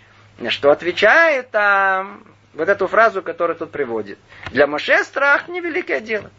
[0.49, 2.23] Что отвечает там
[2.53, 4.17] вот эту фразу, которую тут приводит.
[4.51, 6.29] Для Моше страх невеликое дело.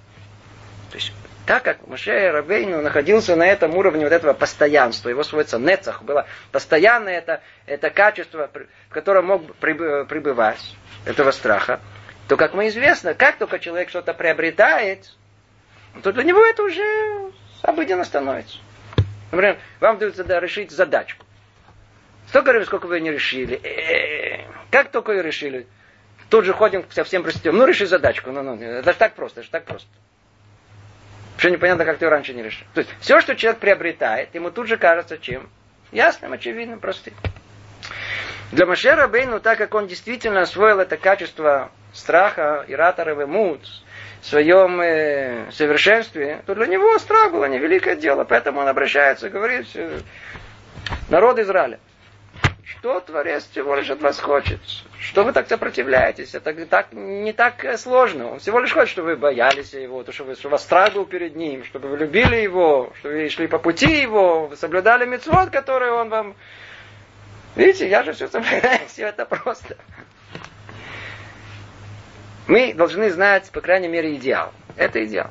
[0.90, 1.12] То есть
[1.46, 6.26] так как Маше Рабейну находился на этом уровне вот этого постоянства, его свойство нецах было
[6.50, 8.50] постоянное это, это качество,
[8.88, 11.80] в котором мог пребывать, этого страха,
[12.26, 15.12] то, как мы известно, как только человек что-то приобретает,
[16.02, 17.32] то для него это уже
[17.62, 18.58] обыденно становится.
[19.30, 21.25] Например, вам дают да, решить задачку.
[22.28, 23.60] Столько времени, сколько вы не решили.
[23.62, 24.44] Э-э-э.
[24.70, 25.66] Как только ее решили,
[26.28, 27.58] тут же ходим ко всем проститутам.
[27.58, 28.30] Ну, реши задачку.
[28.30, 29.88] Ну, ну, это же так просто, это же так просто.
[31.36, 32.66] Что непонятно, как ты раньше не решил.
[32.74, 35.48] То есть все, что человек приобретает, ему тут же кажется чем?
[35.92, 37.14] Ясным, очевидным, простым.
[38.52, 43.60] Для Машера Бейну, так как он действительно освоил это качество страха, ираторовый мут,
[44.20, 48.24] в своем э, совершенстве, то для него страх было невеликое дело.
[48.24, 50.00] Поэтому он обращается, говорит, э,
[51.08, 51.78] народ Израиля,
[52.86, 54.60] что Творец всего лишь от вас хочет?
[55.00, 56.36] Что вы так сопротивляетесь?
[56.36, 58.30] Это так, не так сложно.
[58.30, 61.04] Он всего лишь хочет, чтобы вы боялись его, то, чтобы, чтобы у вас страх был
[61.04, 65.50] перед ним, чтобы вы любили его, чтобы вы шли по пути его, вы соблюдали мецвод,
[65.50, 66.36] который он вам...
[67.56, 69.76] Видите, я же все соблюдаю, все это просто.
[72.46, 74.52] Мы должны знать, по крайней мере, идеал.
[74.76, 75.30] Это идеал.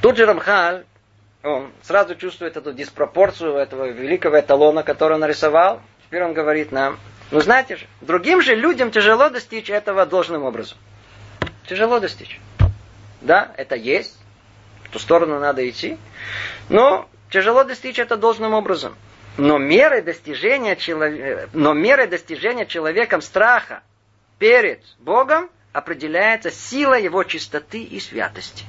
[0.00, 0.84] Тут же Рамхаль
[1.44, 5.80] он сразу чувствует эту диспропорцию этого великого эталона, который он нарисовал.
[6.06, 6.98] Теперь он говорит нам,
[7.30, 10.78] ну знаете же, другим же людям тяжело достичь этого должным образом.
[11.68, 12.40] Тяжело достичь.
[13.20, 14.18] Да, это есть.
[14.84, 15.98] В ту сторону надо идти.
[16.68, 18.96] Но тяжело достичь это должным образом.
[19.36, 23.82] Но мерой достижения, человека, но мерой достижения человеком страха
[24.38, 28.64] перед Богом определяется сила его чистоты и святости.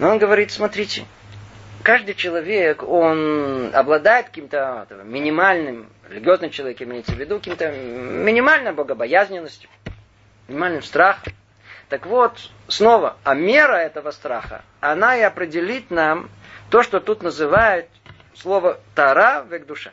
[0.00, 1.04] Но он говорит, смотрите,
[1.82, 9.68] каждый человек, он обладает каким-то минимальным, религиозный человек имеется в виду, каким-то минимальной богобоязненностью,
[10.48, 11.34] минимальным страхом.
[11.90, 12.32] Так вот,
[12.66, 16.30] снова, а мера этого страха, она и определит нам
[16.70, 17.86] то, что тут называют
[18.34, 19.90] слово тара век душа.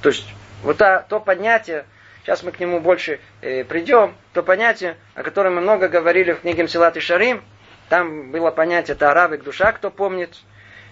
[0.00, 0.28] То есть
[0.62, 1.86] вот то, то понятие,
[2.22, 6.42] сейчас мы к нему больше э, придем, то понятие, о котором мы много говорили в
[6.42, 7.42] книге Мсилат и Шарим,
[7.88, 10.36] там было понятие тара век душа, кто помнит.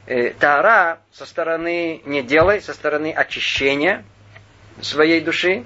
[0.07, 4.05] Э, тара со стороны не делай, со стороны очищения
[4.80, 5.64] своей души.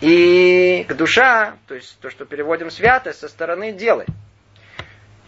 [0.00, 4.06] И к душа, то есть то, что переводим святость, со стороны делай.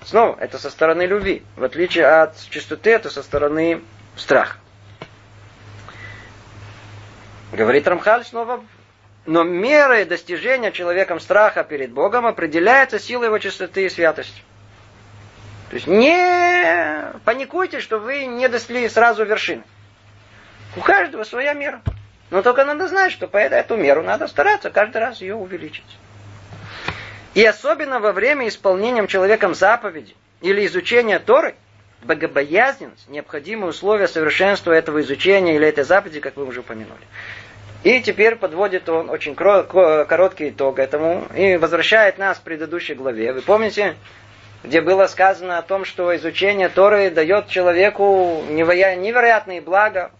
[0.04, 1.42] Снова, это со стороны любви.
[1.56, 3.82] В отличие от чистоты, это со стороны
[4.16, 4.58] страха.
[7.52, 8.62] Говорит Рамхаль снова,
[9.24, 14.42] но мерой достижения человеком страха перед Богом определяется сила его чистоты и святости.
[15.68, 19.62] То есть не паникуйте, что вы не достигли сразу вершины.
[20.76, 21.82] У каждого своя мера.
[22.30, 25.98] Но только надо знать, что по эту меру надо стараться каждый раз ее увеличить.
[27.34, 31.54] И особенно во время исполнения человеком заповеди или изучения Торы,
[32.02, 37.06] богобоязненность, необходимые условия совершенства этого изучения или этой заповеди, как вы уже упомянули.
[37.84, 43.32] И теперь подводит он очень короткий итог этому и возвращает нас к предыдущей главе.
[43.32, 43.94] Вы помните,
[44.62, 50.10] где было сказано о том, что изучение Торы дает человеку невероятные блага,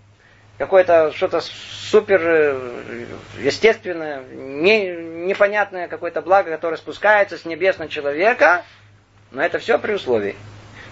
[0.59, 3.07] какое-то что-то супер э,
[3.39, 4.91] естественное, не,
[5.27, 8.65] непонятное какое-то благо, которое спускается с небес на человека,
[9.31, 10.37] но это все при условии,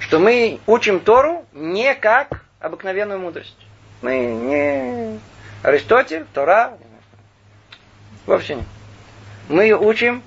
[0.01, 3.57] что мы учим Тору не как обыкновенную мудрость.
[4.03, 5.21] Мы не
[5.63, 6.79] Аристотель, Тора,
[8.27, 8.67] вообще нет.
[9.49, 10.23] Мы учим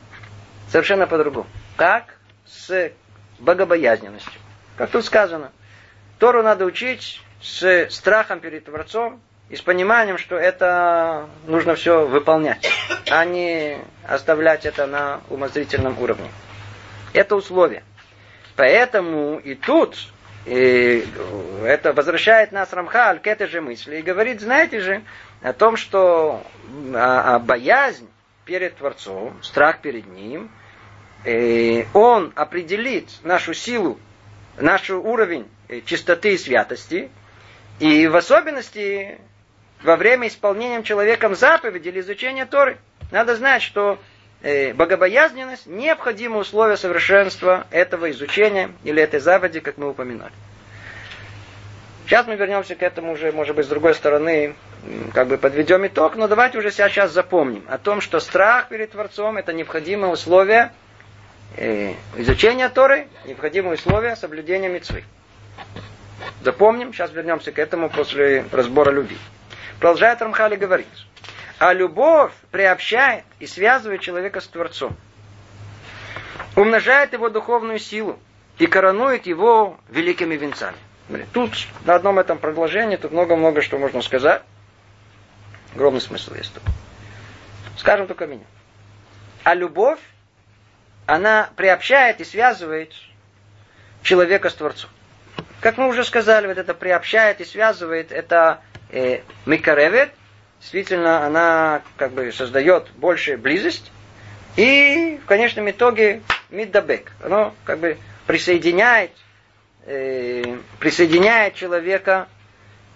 [0.70, 1.48] совершенно по-другому.
[1.76, 2.16] Как?
[2.46, 2.92] С
[3.40, 4.40] богобоязненностью.
[4.78, 5.52] Как тут сказано.
[6.18, 12.70] Тору надо учить с страхом перед Творцом, и с пониманием, что это нужно все выполнять,
[13.10, 16.30] а не оставлять это на умозрительном уровне.
[17.14, 17.84] Это условие.
[18.56, 19.98] Поэтому и тут
[20.46, 21.06] и
[21.64, 25.04] это возвращает нас Рамхаль к этой же мысли и говорит, знаете же,
[25.42, 26.44] о том, что
[26.94, 28.08] а, а боязнь
[28.46, 30.50] перед Творцом, страх перед Ним,
[31.26, 34.00] и он определит нашу силу,
[34.58, 35.48] наш уровень
[35.86, 37.10] чистоты и святости,
[37.80, 39.20] и в особенности
[39.84, 42.78] во время исполнения человеком заповеди или изучения Торы.
[43.12, 43.98] Надо знать, что
[44.42, 50.34] э, богобоязненность– необходимое условие совершенства этого изучения или этой заповеди, как мы упоминали.
[52.06, 54.56] Сейчас мы вернемся к этому уже, может быть, с другой стороны,
[55.14, 59.38] как бы подведем итог, но давайте уже сейчас запомним о том, что страх перед Творцом–
[59.38, 60.72] это необходимое условие
[61.58, 65.04] э, изучения Торы, необходимое условие соблюдения мецвы.
[66.42, 69.18] Запомним, сейчас вернемся к этому после разбора любви.
[69.80, 70.88] Продолжает Рамхали говорить.
[71.58, 74.96] А любовь приобщает и связывает человека с Творцом.
[76.56, 78.18] Умножает его духовную силу
[78.58, 80.78] и коронует его великими венцами.
[81.34, 81.52] Тут
[81.86, 84.44] на одном этом предложении, тут много-много что можно сказать.
[85.76, 86.64] Огромный смысл есть тут.
[87.78, 88.44] Скажем только меня.
[89.44, 90.00] А любовь,
[91.10, 92.94] она приобщает и связывает
[94.04, 94.90] человека с Творцом.
[95.60, 100.12] Как мы уже сказали, вот это приобщает и связывает, это э, микаревет,
[100.62, 103.92] действительно она как бы создает большую близость,
[104.56, 107.98] и в конечном итоге миддабек, оно как бы
[108.28, 109.12] присоединяет,
[109.88, 110.44] э,
[110.80, 112.28] присоединяет человека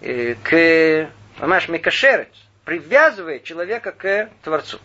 [0.01, 1.09] э, к
[1.39, 2.29] Мамаш Микашерет,
[2.63, 4.79] привязывает человека к Творцу.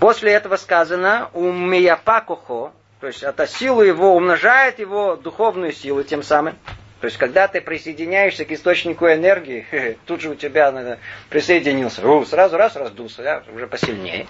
[0.00, 6.22] После этого сказано у Мияпакохо, то есть это силу его умножает его духовную силу тем
[6.22, 6.56] самым.
[7.00, 10.98] То есть, когда ты присоединяешься к источнику энергии, тут же у тебя
[11.30, 14.26] присоединился, у, сразу раз раздулся, да, уже посильнее.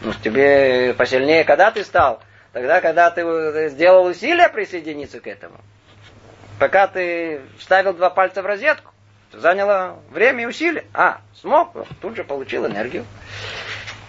[0.00, 2.22] Ну, тебе посильнее, когда ты стал?
[2.52, 5.56] Тогда, когда ты сделал усилия присоединиться к этому.
[6.58, 8.92] Пока ты вставил два пальца в розетку,
[9.32, 10.84] заняло время и усилия.
[10.94, 13.04] А, смог, тут же получил энергию.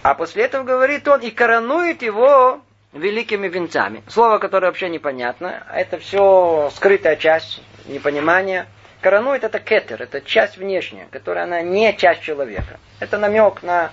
[0.02, 2.60] А после этого говорит он, и коронует его
[2.92, 4.02] великими венцами.
[4.08, 8.66] Слово, которое вообще непонятно, это все скрытая часть непонимания.
[9.00, 12.78] Коронует это кетер, это часть внешняя, которая она не часть человека.
[12.98, 13.92] Это намек на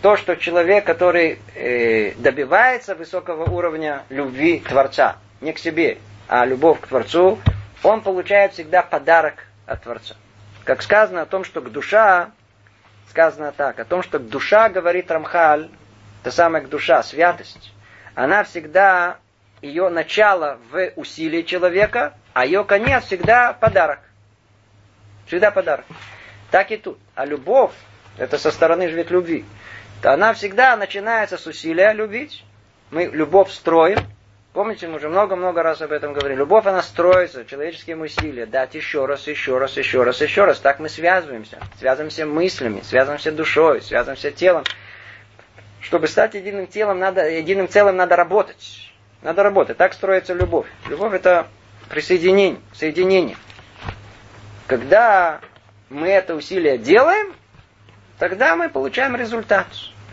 [0.00, 6.80] то, что человек, который э, добивается высокого уровня любви Творца, не к себе, а любовь
[6.80, 7.38] к Творцу,
[7.84, 10.16] он получает всегда подарок от Творца.
[10.64, 12.32] Как сказано о том, что к душа,
[13.12, 15.68] сказано так, о том, что душа, говорит Рамхаль,
[16.22, 17.70] это самая душа, святость,
[18.14, 19.18] она всегда,
[19.60, 24.00] ее начало в усилии человека, а ее конец всегда подарок.
[25.26, 25.84] Всегда подарок.
[26.50, 26.98] Так и тут.
[27.14, 27.74] А любовь,
[28.16, 29.44] это со стороны же ведь любви,
[30.00, 32.46] то она всегда начинается с усилия любить.
[32.90, 33.98] Мы любовь строим,
[34.52, 36.40] Помните, мы уже много-много раз об этом говорили.
[36.40, 38.50] Любовь, она строится человеческим усилием.
[38.50, 40.60] Дать еще раз, еще раз, еще раз, еще раз.
[40.60, 41.58] Так мы связываемся.
[41.78, 44.64] Связываемся мыслями, связываемся душой, связываемся телом.
[45.80, 48.92] Чтобы стать единым телом, надо, единым целым надо работать.
[49.22, 49.78] Надо работать.
[49.78, 50.66] Так строится любовь.
[50.86, 51.46] Любовь это
[51.88, 53.36] присоединение, соединение.
[54.66, 55.40] Когда
[55.88, 57.34] мы это усилие делаем,
[58.18, 59.66] тогда мы получаем результат.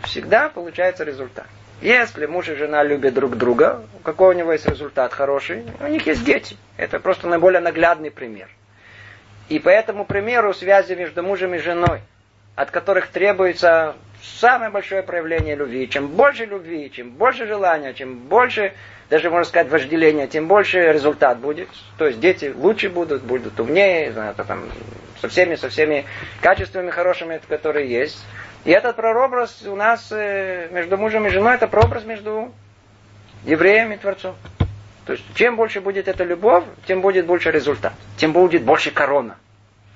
[0.04, 1.46] Всегда получается результат.
[1.80, 5.64] Если муж и жена любят друг друга, какой у него есть результат хороший?
[5.80, 6.56] У них есть дети.
[6.76, 8.48] Это просто наиболее наглядный пример.
[9.48, 12.00] И по этому примеру связи между мужем и женой,
[12.54, 15.88] от которых требуется самое большое проявление любви.
[15.88, 18.74] Чем больше любви, чем больше желания, чем больше,
[19.08, 21.68] даже можно сказать, вожделения, тем больше результат будет.
[21.96, 24.64] То есть дети лучше будут, будут умнее, знаю, там,
[25.20, 26.04] со всеми, со всеми
[26.42, 28.22] качествами хорошими, которые есть.
[28.64, 32.52] И этот прообраз у нас э, между мужем и женой, это прообраз между
[33.44, 34.36] евреем и Творцом.
[35.06, 37.94] То есть, чем больше будет эта любовь, тем будет больше результат.
[38.16, 39.38] Тем будет больше корона,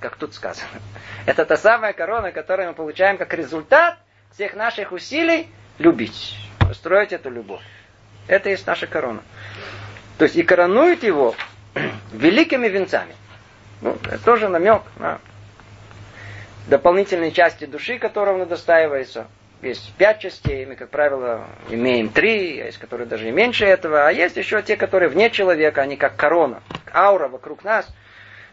[0.01, 0.71] как тут сказано.
[1.27, 3.99] Это та самая корона, которую мы получаем как результат
[4.33, 5.49] всех наших усилий
[5.79, 6.37] любить,
[6.71, 7.63] устроить эту любовь.
[8.27, 9.23] Это есть наша корона.
[10.17, 11.35] То есть, и коронует его
[12.13, 13.15] великими венцами.
[13.83, 15.21] Ну, это тоже намек на
[16.67, 19.27] дополнительные части души, которым надостаивается.
[19.63, 24.13] Есть пять частей, мы, как правило, имеем три, есть которые даже и меньше этого, а
[24.13, 26.63] есть еще те, которые вне человека, они как корона,
[26.93, 27.87] аура вокруг нас,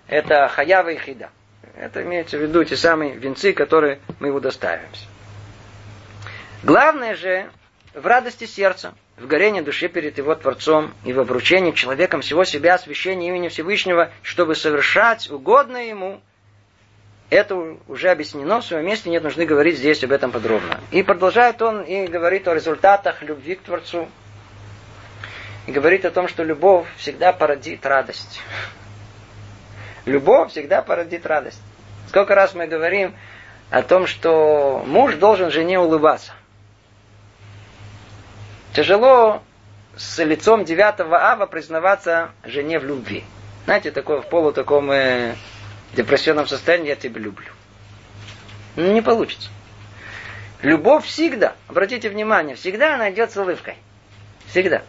[0.07, 1.29] это хаява и хида.
[1.75, 5.05] Это имеется в виду те самые венцы, которые мы удостаиваемся.
[6.63, 7.49] Главное же
[7.93, 12.75] в радости сердца, в горении души перед его Творцом и в обручении человеком всего себя,
[12.75, 16.21] освящении имени Всевышнего, чтобы совершать угодное ему
[17.31, 20.81] это уже объяснено в своем месте, нет нужды говорить здесь об этом подробно.
[20.91, 24.09] И продолжает он и говорит о результатах любви к Творцу.
[25.65, 28.41] И говорит о том, что любовь всегда породит радость.
[30.05, 31.61] Любовь всегда породит радость.
[32.09, 33.15] Сколько раз мы говорим
[33.69, 36.33] о том, что муж должен жене улыбаться.
[38.73, 39.41] Тяжело
[39.95, 43.23] с лицом девятого ава признаваться жене в любви.
[43.65, 45.35] Знаете, такое в полу таком э,
[45.95, 47.51] депрессионном состоянии я тебя люблю.
[48.75, 49.49] Ну, не получится.
[50.61, 53.75] Любовь всегда, обратите внимание, всегда она с улыбкой.
[54.47, 54.83] Всегда.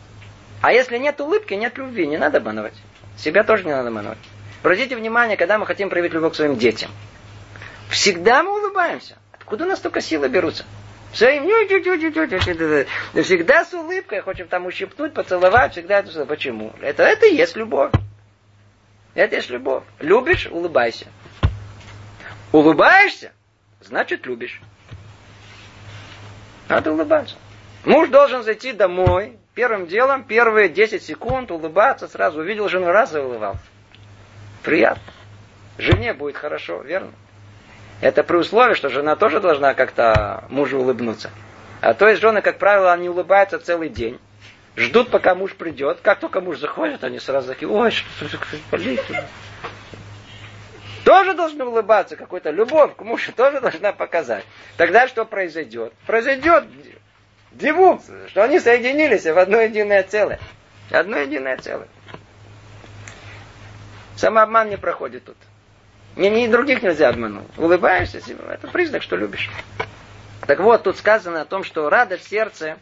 [0.61, 2.75] А если нет улыбки, нет любви, не надо обманывать.
[3.17, 4.19] Себя тоже не надо обманывать.
[4.63, 6.91] Обратите внимание, когда мы хотим проявить любовь к своим детям.
[7.89, 9.17] Всегда мы улыбаемся.
[9.33, 10.65] Откуда у нас столько силы берутся?
[11.13, 11.45] Своим,
[13.23, 16.73] всегда с улыбкой, хочем там ущипнуть, поцеловать, всегда это Почему?
[16.81, 17.91] Это, это и есть любовь.
[19.15, 19.85] Это есть любовь.
[19.99, 21.07] Любишь, улыбайся.
[22.53, 23.33] Улыбаешься,
[23.81, 24.61] значит любишь.
[26.69, 27.37] Надо улыбаться.
[27.85, 33.19] Муж должен зайти домой, первым делом, первые 10 секунд улыбаться, сразу увидел жену, раз и
[33.19, 33.63] улыбался.
[34.63, 35.03] Приятно.
[35.79, 37.11] Жене будет хорошо, верно?
[38.01, 41.31] Это при условии, что жена тоже должна как-то мужу улыбнуться.
[41.81, 44.19] А то есть жены, как правило, они улыбаются целый день.
[44.77, 46.01] Ждут, пока муж придет.
[46.01, 48.39] Как только муж заходит, они сразу такие, ой, что за
[48.71, 49.29] полиция.
[51.05, 54.45] Тоже должны улыбаться, какой-то любовь к мужу тоже должна показать.
[54.77, 55.93] Тогда что произойдет?
[56.07, 56.65] Произойдет
[57.51, 60.39] диву, что они соединились в одно единое целое.
[60.91, 61.89] Одно единое целое.
[64.17, 65.37] Самообман не проходит тут.
[66.15, 67.47] Ни, ни других нельзя обмануть.
[67.57, 69.51] Улыбаешься, это признак, что любишь.
[70.47, 72.77] Так вот, тут сказано о том, что радость сердца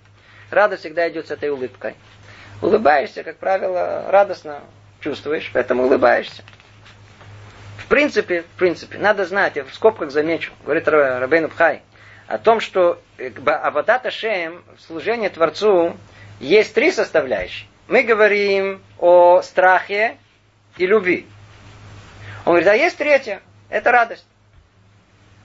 [0.51, 1.94] Радость всегда идет с этой улыбкой.
[2.61, 4.61] Улыбаешься, как правило, радостно
[5.01, 6.42] чувствуешь, поэтому улыбаешься.
[7.78, 11.82] В принципе, в принципе, надо знать, я в скобках замечу, говорит Рабейн Пхай,
[12.26, 15.96] о том, что э, Авадата Шеем, служение Творцу,
[16.38, 17.68] есть три составляющие.
[17.88, 20.16] Мы говорим о страхе
[20.76, 21.26] и любви.
[22.44, 24.26] Он говорит, а есть третья, это радость.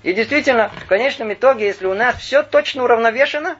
[0.03, 3.57] И действительно, в конечном итоге, если у нас все точно уравновешено,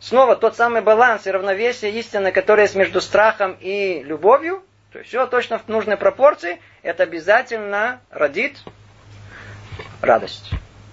[0.00, 5.10] снова тот самый баланс и равновесие истины, которое есть между страхом и любовью, то есть
[5.10, 8.58] все точно в нужной пропорции, это обязательно родит
[10.00, 10.50] радость.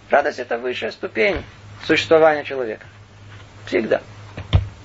[0.10, 1.44] Радость это высшая ступень
[1.84, 2.86] существования человека.
[3.66, 4.02] Всегда.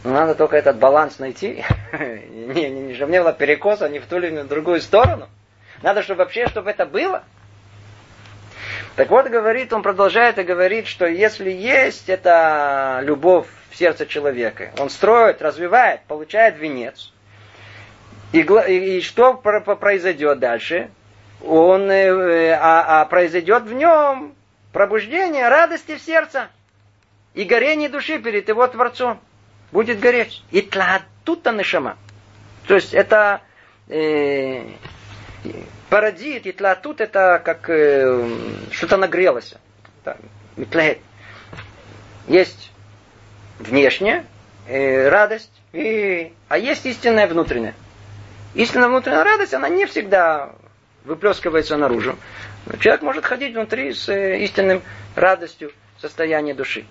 [0.02, 1.64] Но надо только этот баланс найти.
[1.92, 5.28] не, не, не, чтобы не было перекоса ни в ту или в другую сторону.
[5.82, 7.22] Надо, чтобы вообще, чтобы это было.
[8.96, 14.70] Так вот, говорит, он продолжает и говорит, что если есть эта любовь в сердце человека.
[14.78, 17.12] Он строит, развивает, получает венец.
[18.32, 20.90] И, и, что произойдет дальше?
[21.42, 24.34] Он, э, а, а произойдет в нем
[24.72, 26.48] пробуждение радости в сердце
[27.34, 29.20] и горение души перед его Творцом.
[29.72, 30.42] Будет гореть.
[30.50, 31.96] И тла тут нишама.
[32.66, 33.40] То есть это
[33.88, 34.64] э,
[35.88, 38.28] парадит, и тут это как э,
[38.70, 39.54] что-то нагрелось.
[42.28, 42.71] Есть
[43.58, 44.24] внешняя
[44.66, 47.74] э, радость, и, а есть истинная внутренняя.
[48.54, 50.50] Истинная внутренняя радость, она не всегда
[51.04, 52.16] выплескивается наружу.
[52.80, 54.82] Человек может ходить внутри с э, истинным
[55.14, 56.84] радостью состояния души.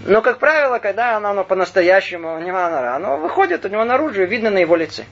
[0.00, 4.58] Но, как правило, когда оно, оно по-настоящему, оно выходит у него наружу и видно на
[4.58, 5.04] его лице.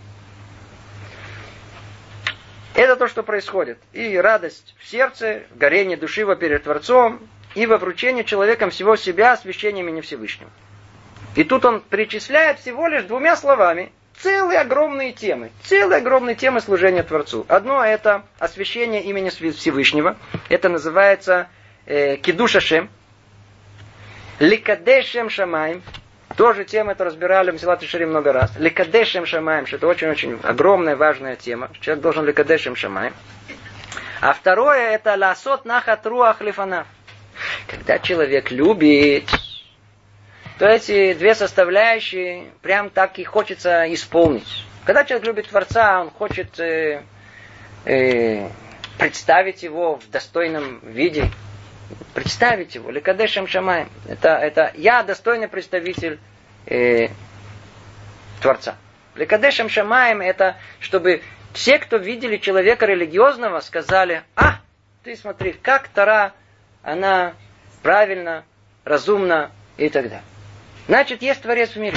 [2.75, 3.79] Это то, что происходит.
[3.93, 7.21] И радость в сердце, горение души во перед Творцом,
[7.55, 10.51] и во вручении человеком всего себя освящением имени Всевышнего.
[11.35, 15.51] И тут он перечисляет всего лишь двумя словами целые огромные темы.
[15.65, 17.45] Целые огромные темы служения Творцу.
[17.49, 20.17] Одно это освящение имени Всевышнего.
[20.49, 21.49] Это называется
[21.87, 22.89] э, Кидуша Шем.
[24.39, 25.83] Ликадешем Шамаем.
[26.37, 28.53] Тоже тема это разбирали в Мсилат Шири много раз.
[28.59, 31.71] Ликадешем Шамаем, что это очень-очень огромная, важная тема.
[31.81, 33.13] Человек должен ликадешем Шамаем.
[34.21, 36.87] А второе это ласот нахат руах лифанав.
[37.67, 39.29] Когда человек любит,
[40.63, 44.65] то эти две составляющие прям так и хочется исполнить.
[44.85, 47.03] Когда человек любит Творца, он хочет э,
[47.85, 48.49] э,
[48.97, 51.29] представить его в достойном виде,
[52.15, 53.89] представить его, Лекадешем Шамаем.
[54.07, 56.21] Это, это я достойный представитель
[56.67, 57.09] э,
[58.41, 58.77] Творца.
[59.17, 61.23] Лекадешем Шамаем это, чтобы
[61.55, 64.61] все, кто видели человека религиозного, сказали, а,
[65.03, 66.33] ты смотри, как Тара,
[66.85, 67.35] она
[67.83, 68.45] правильно,
[68.85, 70.23] разумно и так далее.
[70.89, 71.97] Значит, есть Творец в мире.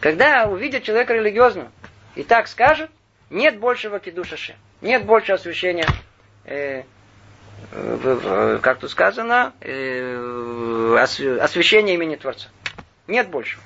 [0.00, 1.70] Когда увидят человека религиозного
[2.14, 2.90] и так скажет,
[3.30, 5.86] нет большего кидушаши, нет больше освящения,
[6.44, 6.82] э,
[7.72, 10.96] э, как тут сказано, э,
[11.40, 12.48] освящения имени Творца.
[13.06, 13.62] Нет большего.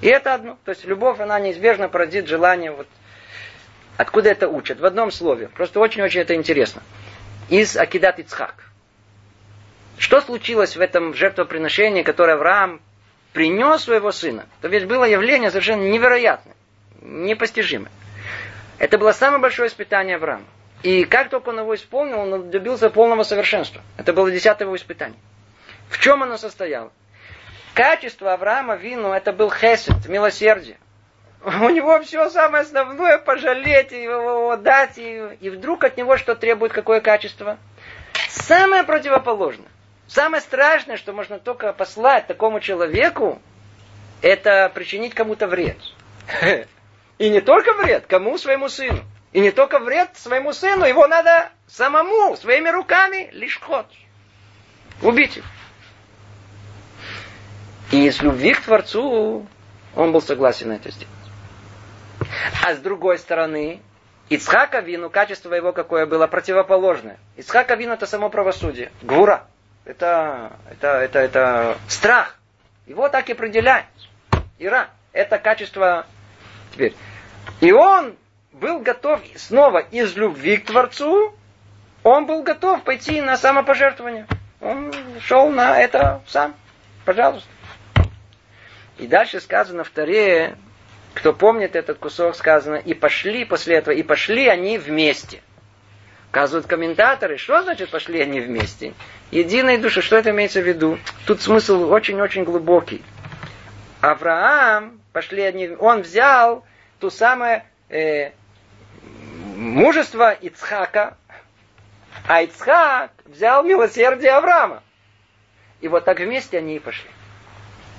[0.00, 0.58] И это одно.
[0.64, 2.70] То есть любовь, она неизбежно породит желание.
[2.70, 2.86] Вот.
[3.96, 4.78] Откуда это учат?
[4.78, 5.48] В одном слове.
[5.48, 6.82] Просто очень-очень это интересно.
[7.48, 8.54] Из Акидат Ицхак.
[9.98, 12.82] Что случилось в этом жертвоприношении, которое Авраам
[13.36, 14.46] принес своего сына?
[14.62, 16.56] То ведь было явление совершенно невероятное,
[17.02, 17.92] непостижимое.
[18.78, 20.46] Это было самое большое испытание Авраама.
[20.82, 23.82] И как только он его исполнил, он добился полного совершенства.
[23.98, 25.18] Это было десятое его испытание.
[25.90, 26.90] В чем оно состояло?
[27.74, 30.78] Качество Авраама Вину это был хесед, милосердие.
[31.44, 36.72] У него все самое основное пожалеть его, дать, и, и вдруг от него что требует
[36.72, 37.58] какое качество?
[38.30, 39.68] Самое противоположное.
[40.08, 43.40] Самое страшное, что можно только послать такому человеку,
[44.22, 45.76] это причинить кому-то вред.
[47.18, 49.02] И не только вред, кому своему сыну.
[49.32, 53.86] И не только вред своему сыну, его надо самому, своими руками, лишь ход.
[55.02, 55.44] Убить их.
[57.92, 59.46] И из любви к Творцу
[59.94, 61.12] он был согласен это сделать.
[62.64, 63.80] А с другой стороны,
[64.28, 67.18] Ицхака вину, качество его какое было, противоположное.
[67.36, 68.90] Ицхака вину это само правосудие.
[69.02, 69.46] Гура.
[69.86, 72.36] Это, это, это, это страх.
[72.86, 73.86] Его так и определяет.
[74.58, 74.90] Ира.
[75.12, 76.06] Это качество
[76.72, 76.94] теперь.
[77.60, 78.16] И он
[78.52, 81.32] был готов снова из любви к Творцу,
[82.02, 84.26] он был готов пойти на самопожертвование.
[84.60, 86.54] Он шел на это сам.
[87.04, 87.48] Пожалуйста.
[88.98, 90.56] И дальше сказано в Таре,
[91.14, 95.42] кто помнит этот кусок, сказано, и пошли после этого, и пошли они вместе.
[96.36, 98.92] Указывают комментаторы, что значит пошли они вместе?
[99.30, 100.98] Единой души, что это имеется в виду?
[101.26, 103.02] Тут смысл очень-очень глубокий.
[104.02, 106.62] Авраам, пошли они, он взял
[107.00, 108.32] ту самое э,
[109.56, 111.16] мужество Ицхака,
[112.28, 114.82] а Ицхак взял милосердие Авраама.
[115.80, 117.08] И вот так вместе они и пошли.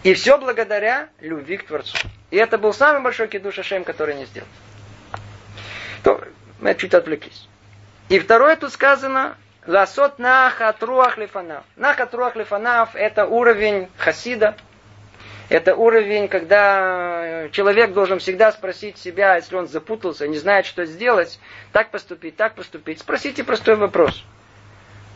[0.03, 1.97] И все благодаря любви к Творцу.
[2.29, 4.47] И это был самый большой кидуш Ашем, который не сделал.
[6.03, 6.23] То
[6.59, 7.46] мы чуть отвлеклись.
[8.09, 9.35] И второе тут сказано,
[9.65, 11.65] Ласот нахат руах лифанав.
[11.75, 14.55] Нахат руах лифанав это уровень хасида.
[15.49, 21.39] Это уровень, когда человек должен всегда спросить себя, если он запутался, не знает, что сделать,
[21.71, 22.99] так поступить, так поступить.
[22.99, 24.25] Спросите простой вопрос.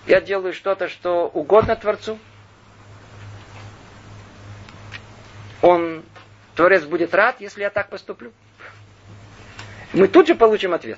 [0.07, 2.17] Я делаю что-то, что угодно Творцу,
[5.61, 6.03] он,
[6.55, 8.31] Творец будет рад, если я так поступлю?
[9.93, 10.97] Мы тут же получим ответ.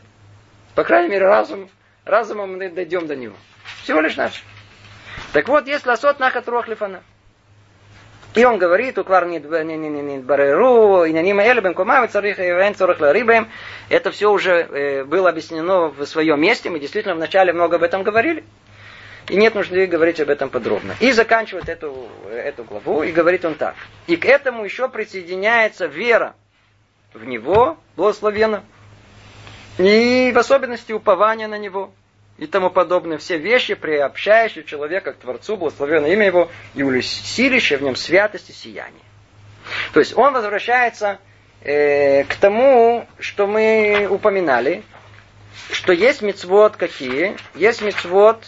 [0.76, 1.70] По крайней мере, разум,
[2.06, 3.36] разумом мы дойдем до него.
[3.84, 4.44] Всего лишь наш.
[5.32, 7.02] Так вот, есть ласот нахат руах лифана.
[8.36, 9.40] И он говорит, уквар не
[10.20, 13.48] бареру, и нанима элебем кумавит царих и вен цорах ларибем.
[13.90, 16.72] Это все уже э, было объяснено в своем месте.
[16.72, 18.44] Мы действительно вначале много об этом говорили.
[19.30, 20.96] И нет нужды говорить об этом подробно.
[21.00, 23.76] И заканчивает эту, эту главу, и говорит он так.
[24.08, 26.36] И к этому еще присоединяется вера
[27.14, 28.64] в Него благословенно.
[29.78, 31.92] И в особенности упование на Него
[32.38, 33.18] и тому подобное.
[33.18, 38.54] Все вещи, приобщающие человека к Творцу, благословенное имя Его, и усилящее в нем святость и
[38.54, 39.04] сияние.
[39.94, 41.20] То есть он возвращается
[41.62, 44.84] э, к тому, что мы упоминали,
[45.72, 47.38] что есть мецвод какие?
[47.56, 48.44] Есть мецвод,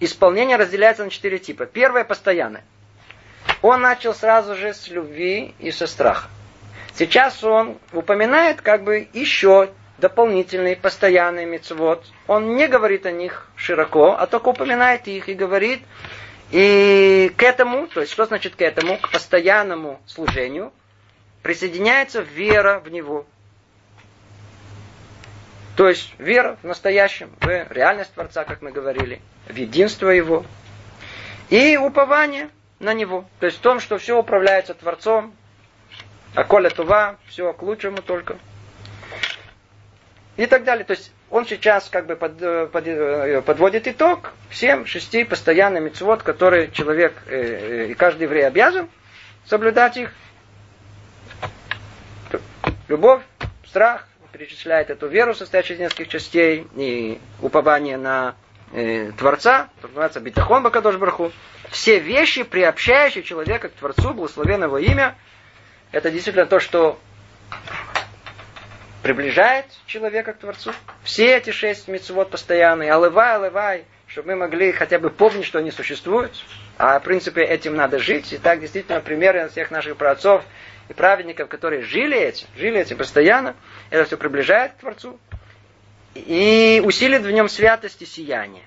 [0.00, 1.66] исполнение разделяется на четыре типа.
[1.66, 2.64] Первое постоянное.
[3.60, 6.28] Он начал сразу же с любви и со страха.
[6.94, 9.70] Сейчас он упоминает как бы еще
[10.02, 12.04] дополнительный, постоянный мецвод.
[12.26, 15.80] Он не говорит о них широко, а только упоминает их и говорит.
[16.50, 20.72] И к этому, то есть что значит к этому, к постоянному служению,
[21.42, 23.24] присоединяется вера в него.
[25.76, 30.44] То есть вера в настоящем, в реальность Творца, как мы говорили, в единство Его.
[31.48, 32.50] И упование
[32.80, 33.24] на Него.
[33.38, 35.32] То есть в том, что все управляется Творцом,
[36.34, 38.36] а коля тува, все к лучшему только.
[40.36, 40.84] И так далее.
[40.84, 45.84] То есть он сейчас как бы под, э, под, э, подводит итог всем шести постоянным
[45.84, 48.88] митцвот, которые человек э, и каждый еврей обязан
[49.44, 50.12] соблюдать их.
[52.88, 53.22] Любовь,
[53.66, 58.34] страх, перечисляет эту веру, состоящую из нескольких частей, и упование на
[58.72, 61.32] э, Творца, называется Битахон Бакадош Барху.
[61.70, 65.16] Все вещи, приобщающие человека к Творцу, благословенное его имя,
[65.90, 66.98] это действительно то, что
[69.02, 70.72] приближает человека к Творцу.
[71.02, 75.70] Все эти шесть мецвод постоянные, алывай, алывай, чтобы мы могли хотя бы помнить, что они
[75.70, 76.32] существуют.
[76.78, 78.32] А в принципе этим надо жить.
[78.32, 80.44] И так действительно примеры всех наших праотцов
[80.88, 83.54] и праведников, которые жили этим, жили этим постоянно,
[83.90, 85.18] это все приближает к Творцу.
[86.14, 88.64] И усилит в нем святость и сияние.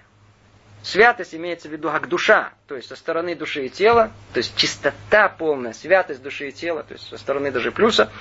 [0.85, 4.55] Святость имеется в виду как душа, то есть со стороны души и тела, то есть
[4.55, 8.11] чистота полная, святость души и тела, то есть со стороны даже плюса.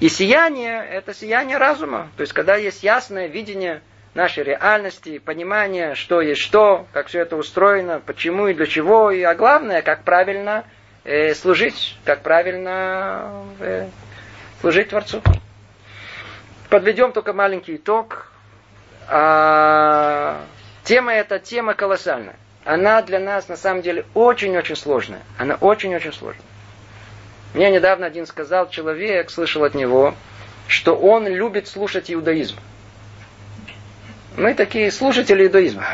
[0.00, 3.82] И сияние– это сияние разума, то есть когда есть ясное видение
[4.14, 9.22] нашей реальности, понимание, что есть что, как все это устроено, почему и для чего, и,
[9.22, 10.64] а главное, как правильно
[11.04, 13.86] э, служить, как правильно э,
[14.60, 15.22] служить Творцу.
[16.68, 18.32] Подведем только маленький итог.
[19.06, 20.44] А,
[20.88, 22.36] Тема эта тема колоссальная.
[22.64, 25.20] Она для нас на самом деле очень-очень сложная.
[25.36, 26.46] Она очень-очень сложная.
[27.52, 30.14] Мне недавно один сказал человек, слышал от него,
[30.66, 32.56] что он любит слушать иудаизм.
[34.38, 35.84] Мы такие слушатели иудаизма.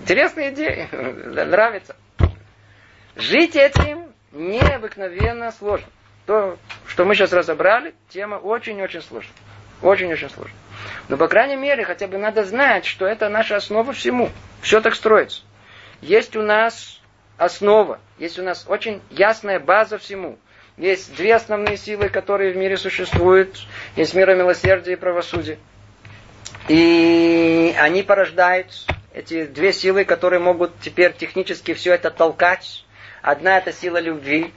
[0.00, 1.94] Интересная идея, нравится.
[3.14, 5.86] Жить этим необыкновенно сложно.
[6.26, 6.58] То,
[6.88, 9.36] что мы сейчас разобрали, тема очень-очень сложная.
[9.82, 10.56] Очень-очень сложная.
[11.08, 14.30] Но, по крайней мере, хотя бы надо знать, что это наша основа всему.
[14.60, 15.42] Все так строится.
[16.00, 17.00] Есть у нас
[17.36, 20.38] основа, есть у нас очень ясная база всему.
[20.76, 23.66] Есть две основные силы, которые в мире существуют.
[23.96, 25.58] Есть мира милосердия и правосудия.
[26.68, 32.84] И они порождают эти две силы, которые могут теперь технически все это толкать.
[33.22, 34.54] Одна это сила любви,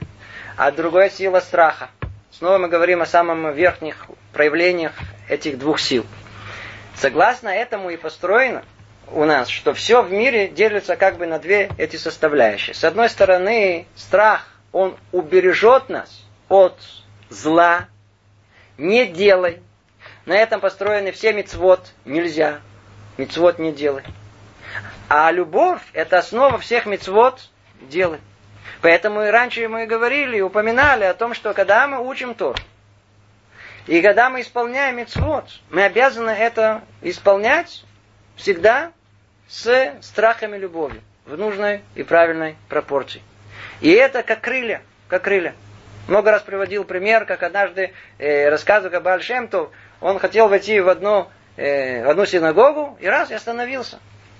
[0.56, 1.90] а другая сила страха.
[2.30, 4.92] Снова мы говорим о самых верхних проявлениях
[5.28, 6.04] этих двух сил.
[6.94, 8.62] Согласно этому и построено
[9.08, 12.74] у нас, что все в мире делится как бы на две эти составляющие.
[12.74, 16.78] С одной стороны, страх, он убережет нас от
[17.28, 17.86] зла.
[18.76, 19.60] Не делай.
[20.26, 21.92] На этом построены все мицвод.
[22.04, 22.60] Нельзя.
[23.16, 24.02] Мицвод не делай.
[25.08, 27.40] А любовь– это основа всех мицвод.
[27.82, 28.18] Делай.
[28.80, 32.56] Поэтому и раньше мы говорили, упоминали о том, что когда мы учим Тор,
[33.86, 37.84] и когда мы исполняем мицвод, мы обязаны это исполнять
[38.36, 38.92] всегда
[39.48, 43.22] с страхом и любовью, в нужной и правильной пропорции.
[43.80, 45.54] И это как крылья, как крылья.
[46.08, 49.70] Много раз приводил пример, как однажды э, рассказывал об Альшемту,
[50.00, 53.98] он хотел войти в одну, э, в одну синагогу и раз и остановился.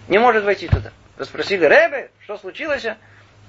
[0.08, 0.90] Не может войти туда.
[1.20, 2.86] Спросили, Ребе, что случилось?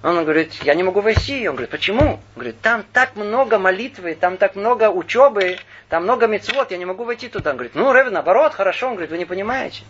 [0.04, 1.48] Он говорит, я не могу войти.
[1.50, 2.14] Он говорит, почему?
[2.14, 5.58] Он говорит, там так много молитвы, там так много учебы,
[5.90, 7.52] там много мецвод, я не могу войти туда.
[7.52, 8.88] Он говорит, ну, Рэбби, наоборот, хорошо.
[8.88, 9.84] Он говорит, вы не понимаете.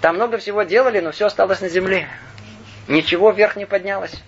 [0.00, 2.08] Там много всего делали, но все осталось на земле.
[2.86, 4.22] Ничего вверх не поднялось.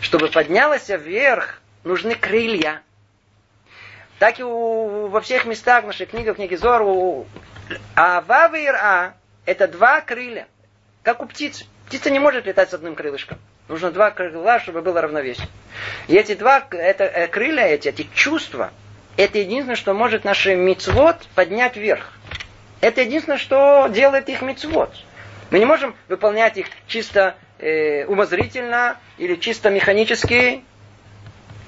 [0.00, 2.82] Чтобы поднялось вверх, нужны крылья.
[4.18, 7.26] Так и у, во всех местах в нашей книге, в книге Зор, у
[7.96, 9.14] Ава и Ира–
[9.46, 10.46] это два крылья,
[11.02, 11.66] как у птицы.
[11.86, 13.38] Птица не может летать с одним крылышком.
[13.68, 15.48] Нужно два крыла, чтобы было равновесие.
[16.08, 18.70] И эти два, это э, крылья эти, эти чувства,
[19.16, 22.12] это единственное, что может наш мицвод поднять вверх.
[22.80, 24.94] Это единственное, что делает их мицвод.
[25.50, 30.64] Мы не можем выполнять их чисто э, умозрительно или чисто механически.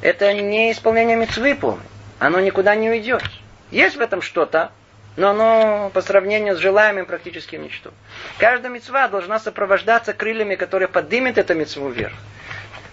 [0.02, 1.84] Это не исполнение мицвы полной.
[2.18, 3.22] Оно никуда не уйдет.
[3.70, 4.72] Есть в этом что-то,
[5.16, 7.92] но оно по сравнению с желаемым практически ничто.
[8.38, 12.14] Каждая мецва должна сопровождаться крыльями, которые поднимет эту мецву вверх.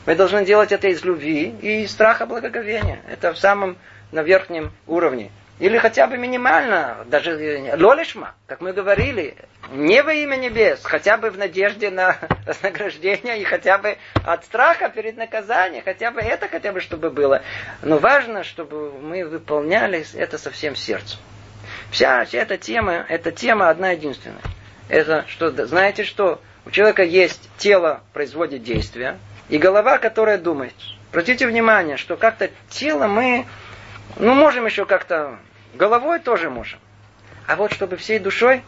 [0.06, 3.02] Мы должны делать это из любви и страха благоговения.
[3.10, 3.78] Это в самом
[4.14, 5.32] на верхнем уровне.
[5.60, 9.36] Или хотя бы минимально, даже э, лолишма, как мы говорили,
[9.72, 14.90] не во имя небес, хотя бы в надежде на вознаграждение и хотя бы от страха
[14.90, 17.44] перед наказанием, хотя бы это хотя бы чтобы было.
[17.82, 21.20] Но важно, чтобы мы выполняли это со всем сердцем.
[21.92, 24.42] Вся, эта тема, эта тема одна единственная.
[24.90, 26.42] Это что, знаете что?
[26.66, 29.18] У человека есть тело, производит действия,
[29.50, 30.74] и голова, которая думает.
[31.12, 33.46] Обратите внимание, что как-то тело мы,
[34.18, 35.38] ну, можем еще как-то,
[35.74, 36.80] головой тоже можем.
[37.48, 38.64] А вот чтобы всей душой,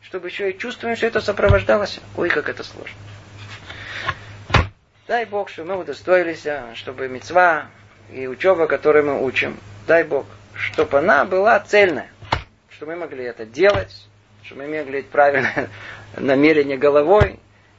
[0.00, 2.96] чтобы еще и чувствуем, что это сопровождалось, ой, как это сложно.
[5.08, 7.66] Дай Бог, чтобы мы удостоились, а, чтобы мецва
[8.10, 12.08] и учеба, которую мы учим, дай Бог, чтобы она была цельная
[12.82, 13.94] что мы могли это делать,
[14.42, 15.68] чтобы мы могли правильное
[16.16, 17.38] намерение головой,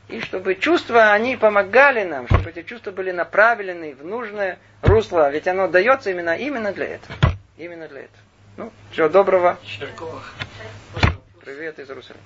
[0.09, 5.47] и чтобы чувства, они помогали нам, чтобы эти чувства были направлены в нужное русло, ведь
[5.47, 7.15] оно дается именно, именно для этого.
[7.57, 8.23] Именно для этого.
[8.57, 9.57] Ну, всего доброго.
[11.43, 12.21] Привет из Иерусалима.